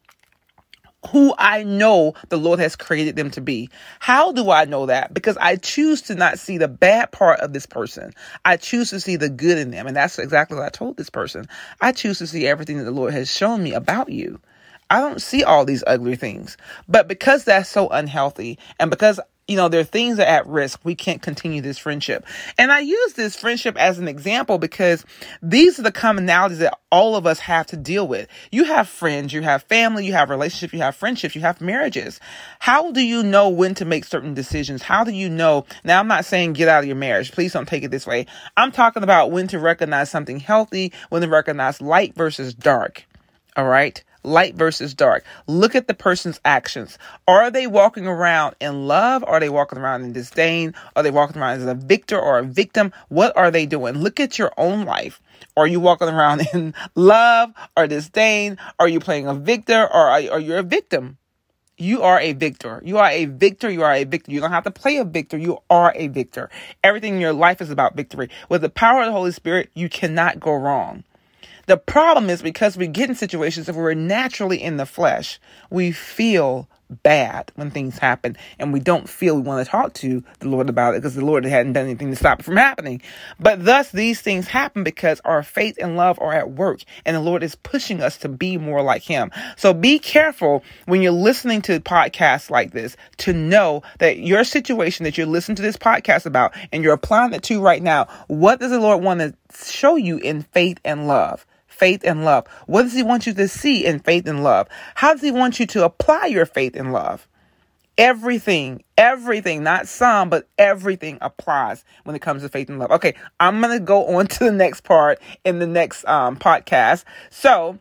who 1.09 1.35
I 1.39 1.63
know 1.63 2.15
the 2.29 2.37
Lord 2.37 2.59
has 2.59 2.77
created 2.77 3.17
them 3.17 3.31
to 3.33 3.41
be. 3.41 3.71
How 4.01 4.33
do 4.33 4.51
I 4.51 4.67
know 4.67 4.87
that? 4.87 5.15
Because 5.15 5.37
I 5.39 5.57
choose 5.57 6.03
to 6.03 6.15
not 6.15 6.39
see 6.39 6.59
the 6.59 6.69
bad 6.69 7.11
part 7.11 7.41
of 7.41 7.53
this 7.53 7.67
person. 7.67 8.13
I 8.45 8.57
choose 8.57 8.91
to 8.91 9.01
see 9.01 9.17
the 9.17 9.31
good 9.31 9.59
in 9.59 9.71
them. 9.71 9.87
And 9.87 9.97
that's 9.97 10.19
exactly 10.19 10.59
what 10.59 10.67
I 10.67 10.71
told 10.71 10.97
this 10.97 11.11
person. 11.11 11.47
I 11.81 11.93
choose 11.93 12.19
to 12.19 12.27
see 12.27 12.47
everything 12.47 12.79
that 12.79 12.85
the 12.85 12.91
Lord 12.91 13.15
has 13.15 13.35
shown 13.35 13.63
me 13.63 13.73
about 13.73 14.11
you. 14.11 14.41
I 14.91 15.01
don't 15.01 15.23
see 15.23 15.43
all 15.43 15.65
these 15.65 15.85
ugly 15.87 16.17
things. 16.17 16.57
But 16.89 17.09
because 17.09 17.45
that's 17.45 17.69
so 17.69 17.89
unhealthy 17.89 18.59
and 18.79 18.91
because 18.91 19.21
you 19.51 19.57
know, 19.57 19.69
there 19.69 19.81
are 19.81 19.85
things 19.85 20.17
that 20.19 20.29
are 20.29 20.31
at 20.31 20.47
risk. 20.47 20.79
We 20.85 20.95
can't 20.95 21.21
continue 21.21 21.61
this 21.61 21.77
friendship. 21.77 22.25
And 22.57 22.71
I 22.71 22.79
use 22.79 23.15
this 23.15 23.35
friendship 23.35 23.77
as 23.77 23.99
an 23.99 24.07
example 24.07 24.59
because 24.59 25.05
these 25.43 25.77
are 25.77 25.83
the 25.83 25.91
commonalities 25.91 26.59
that 26.59 26.79
all 26.93 27.17
of 27.17 27.27
us 27.27 27.41
have 27.41 27.67
to 27.67 27.77
deal 27.77 28.07
with. 28.07 28.29
You 28.53 28.63
have 28.63 28.89
friends, 28.89 29.33
you 29.33 29.43
have 29.43 29.65
family, 29.65 30.07
you 30.07 30.13
have 30.13 30.31
relationships, 30.31 30.73
you 30.73 30.79
have 30.79 30.95
friendships, 30.95 31.35
you 31.35 31.41
have 31.41 31.61
marriages. 31.61 32.21
How 32.61 32.93
do 32.93 33.01
you 33.01 33.25
know 33.25 33.49
when 33.49 33.75
to 33.75 33.85
make 33.85 34.05
certain 34.05 34.35
decisions? 34.35 34.83
How 34.83 35.03
do 35.03 35.11
you 35.11 35.29
know? 35.29 35.67
Now, 35.83 35.99
I'm 35.99 36.07
not 36.07 36.25
saying 36.25 36.53
get 36.53 36.69
out 36.69 36.85
of 36.85 36.87
your 36.87 36.95
marriage. 36.95 37.33
Please 37.33 37.53
don't 37.53 37.67
take 37.67 37.83
it 37.83 37.91
this 37.91 38.07
way. 38.07 38.27
I'm 38.57 38.71
talking 38.71 39.03
about 39.03 39.33
when 39.33 39.49
to 39.49 39.59
recognize 39.59 40.13
something 40.13 40.39
healthy, 40.39 40.93
when 41.09 41.23
to 41.23 41.29
recognize 41.29 41.81
light 41.81 42.15
versus 42.15 42.55
dark. 42.55 43.05
All 43.57 43.67
right 43.67 44.01
light 44.23 44.55
versus 44.55 44.95
dark. 44.95 45.25
Look 45.47 45.75
at 45.75 45.87
the 45.87 45.95
person's 45.95 46.41
actions. 46.45 46.99
Are 47.27 47.51
they 47.51 47.67
walking 47.67 48.07
around 48.07 48.57
in 48.61 48.87
love? 48.87 49.25
Are 49.27 49.41
they 49.41 49.49
walking 49.49 49.79
around 49.79 50.05
in 50.05 50.13
disdain? 50.13 50.75
Are 50.97 51.03
they 51.03 51.11
walking 51.11 51.41
around 51.41 51.61
as 51.61 51.67
a 51.67 51.75
victor 51.75 52.19
or 52.19 52.39
a 52.39 52.45
victim? 52.45 52.93
What 53.09 53.37
are 53.37 53.51
they 53.51 53.67
doing? 53.67 53.95
Look 53.95 54.21
at 54.21 54.39
your 54.39 54.53
own 54.57 54.85
life. 54.85 55.21
Are 55.57 55.67
you 55.67 55.81
walking 55.81 56.09
around 56.09 56.47
in 56.53 56.75
love 56.95 57.53
or 57.77 57.87
disdain? 57.87 58.59
Are 58.79 58.89
you 58.89 59.01
playing 59.01 59.27
a 59.27 59.35
victor 59.35 59.83
or 59.83 60.09
are, 60.09 60.23
are 60.31 60.41
you 60.41 60.57
a 60.57 60.63
victim? 60.63 61.19
You 61.81 62.03
are 62.03 62.21
a 62.21 62.35
victor. 62.35 62.83
You 62.85 62.99
are 62.99 63.09
a 63.09 63.25
victor. 63.25 63.71
You 63.71 63.85
are 63.85 63.95
a 63.95 64.05
victor. 64.05 64.31
You 64.31 64.41
don't 64.41 64.51
have 64.51 64.65
to 64.65 64.71
play 64.71 64.99
a 64.99 65.05
victor. 65.05 65.39
You 65.39 65.61
are 65.71 65.95
a 65.97 66.09
victor. 66.09 66.51
Everything 66.85 67.15
in 67.15 67.21
your 67.23 67.33
life 67.33 67.63
is 67.63 67.71
about 67.71 67.97
victory. 67.97 68.29
With 68.51 68.61
the 68.61 68.69
power 68.69 69.01
of 69.01 69.07
the 69.07 69.13
Holy 69.13 69.33
Spirit, 69.33 69.71
you 69.73 69.89
cannot 69.89 70.39
go 70.39 70.55
wrong. 70.55 71.05
The 71.67 71.77
problem 71.77 72.31
is 72.31 72.43
because 72.43 72.77
we 72.77 72.87
get 72.87 73.09
in 73.09 73.15
situations 73.15 73.69
if 73.69 73.77
we're 73.77 73.95
naturally 73.95 74.63
in 74.63 74.77
the 74.77 74.87
flesh, 74.87 75.39
we 75.71 75.93
feel 75.93 76.69
bad 77.03 77.53
when 77.55 77.71
things 77.71 77.99
happen 77.99 78.37
and 78.59 78.73
we 78.73 78.81
don't 78.81 79.09
feel 79.09 79.37
we 79.37 79.43
want 79.43 79.65
to 79.65 79.71
talk 79.71 79.93
to 79.95 80.23
the 80.41 80.49
Lord 80.49 80.69
about 80.69 80.95
it 80.95 80.99
because 80.99 81.15
the 81.15 81.25
Lord 81.25 81.45
hadn't 81.45 81.75
done 81.75 81.85
anything 81.85 82.11
to 82.11 82.17
stop 82.17 82.41
it 82.41 82.45
from 82.45 82.57
happening. 82.57 83.01
But 83.39 83.65
thus 83.65 83.91
these 83.91 84.21
things 84.21 84.49
happen 84.49 84.83
because 84.83 85.21
our 85.25 85.43
faith 85.43 85.77
and 85.81 85.97
love 85.97 86.19
are 86.21 86.33
at 86.33 86.51
work 86.51 86.81
and 87.05 87.17
the 87.17 87.21
Lord 87.21 87.43
is 87.43 87.55
pushing 87.55 88.03
us 88.03 88.17
to 88.19 88.29
be 88.29 88.59
more 88.59 88.83
like 88.83 89.03
him. 89.03 89.31
So 89.57 89.73
be 89.73 89.99
careful 89.99 90.65
when 90.87 91.03
you're 91.03 91.13
listening 91.13 91.63
to 91.63 91.81
podcasts 91.81 92.51
like 92.51 92.73
this 92.73 92.97
to 93.19 93.33
know 93.33 93.83
that 93.99 94.19
your 94.19 94.45
situation 94.45 95.05
that 95.05 95.17
you're 95.17 95.27
listening 95.27 95.57
to 95.57 95.63
this 95.63 95.77
podcast 95.77 96.27
about 96.27 96.55
and 96.73 96.83
you're 96.83 96.95
applying 96.95 97.33
it 97.33 97.43
to 97.45 97.61
right 97.61 97.83
now, 97.83 98.09
what 98.27 98.61
does 98.61 98.71
the 98.71 98.81
Lord 98.81 99.03
want 99.03 99.21
to 99.21 99.35
show 99.65 99.97
you 99.97 100.19
in 100.19 100.43
faith 100.43 100.79
and 100.85 101.07
love? 101.07 101.47
Faith 101.81 102.03
and 102.05 102.25
love? 102.27 102.47
What 102.67 102.83
does 102.83 102.93
he 102.93 103.03
want 103.03 103.27
you 103.27 103.33
to 103.33 103.49
see 103.49 103.85
in 103.85 103.99
faith 103.99 104.29
and 104.29 104.45
love? 104.45 104.69
How 104.95 105.15
does 105.15 105.23
he 105.23 105.33
want 105.33 105.59
you 105.59 105.67
to 105.69 105.85
apply 105.85 106.27
your 106.27 106.45
faith 106.45 106.77
and 106.77 106.93
love? 106.93 107.27
Everything, 107.97 108.85
everything, 108.97 109.63
not 109.63 109.89
some, 109.89 110.29
but 110.29 110.47
everything 110.59 111.19
applies 111.23 111.85
when 112.05 112.15
it 112.15 112.23
comes 112.23 112.43
to 112.43 112.51
faith 112.51 112.69
and 112.69 112.79
love. 112.79 112.91
Okay, 112.93 113.15
I'm 113.41 113.61
going 113.61 113.77
to 113.79 113.85
go 113.85 114.17
on 114.17 114.27
to 114.29 114.45
the 114.45 114.53
next 114.53 114.83
part 114.83 115.21
in 115.45 115.59
the 115.59 115.67
next 115.67 116.07
um, 116.07 116.37
podcast. 116.37 117.05
So, 117.31 117.79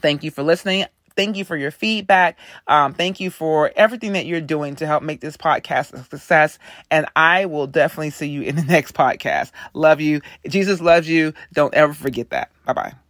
thank 0.00 0.24
you 0.24 0.30
for 0.30 0.42
listening. 0.42 0.86
Thank 1.14 1.36
you 1.36 1.44
for 1.44 1.56
your 1.56 1.72
feedback. 1.72 2.38
Um, 2.66 2.94
thank 2.94 3.20
you 3.20 3.30
for 3.30 3.72
everything 3.74 4.12
that 4.12 4.24
you're 4.24 4.40
doing 4.40 4.76
to 4.76 4.86
help 4.86 5.02
make 5.02 5.20
this 5.20 5.36
podcast 5.36 5.92
a 5.92 6.04
success. 6.04 6.58
And 6.92 7.06
I 7.16 7.46
will 7.46 7.66
definitely 7.66 8.10
see 8.10 8.28
you 8.28 8.42
in 8.42 8.56
the 8.56 8.62
next 8.68 8.94
podcast. 8.94 9.50
Love 9.74 10.00
you. 10.00 10.20
Jesus 10.46 10.80
loves 10.80 11.08
you. 11.08 11.34
Don't 11.52 11.74
ever 11.74 11.92
forget 11.92 12.30
that. 12.30 12.52
Bye 12.64 12.72
bye. 12.72 13.07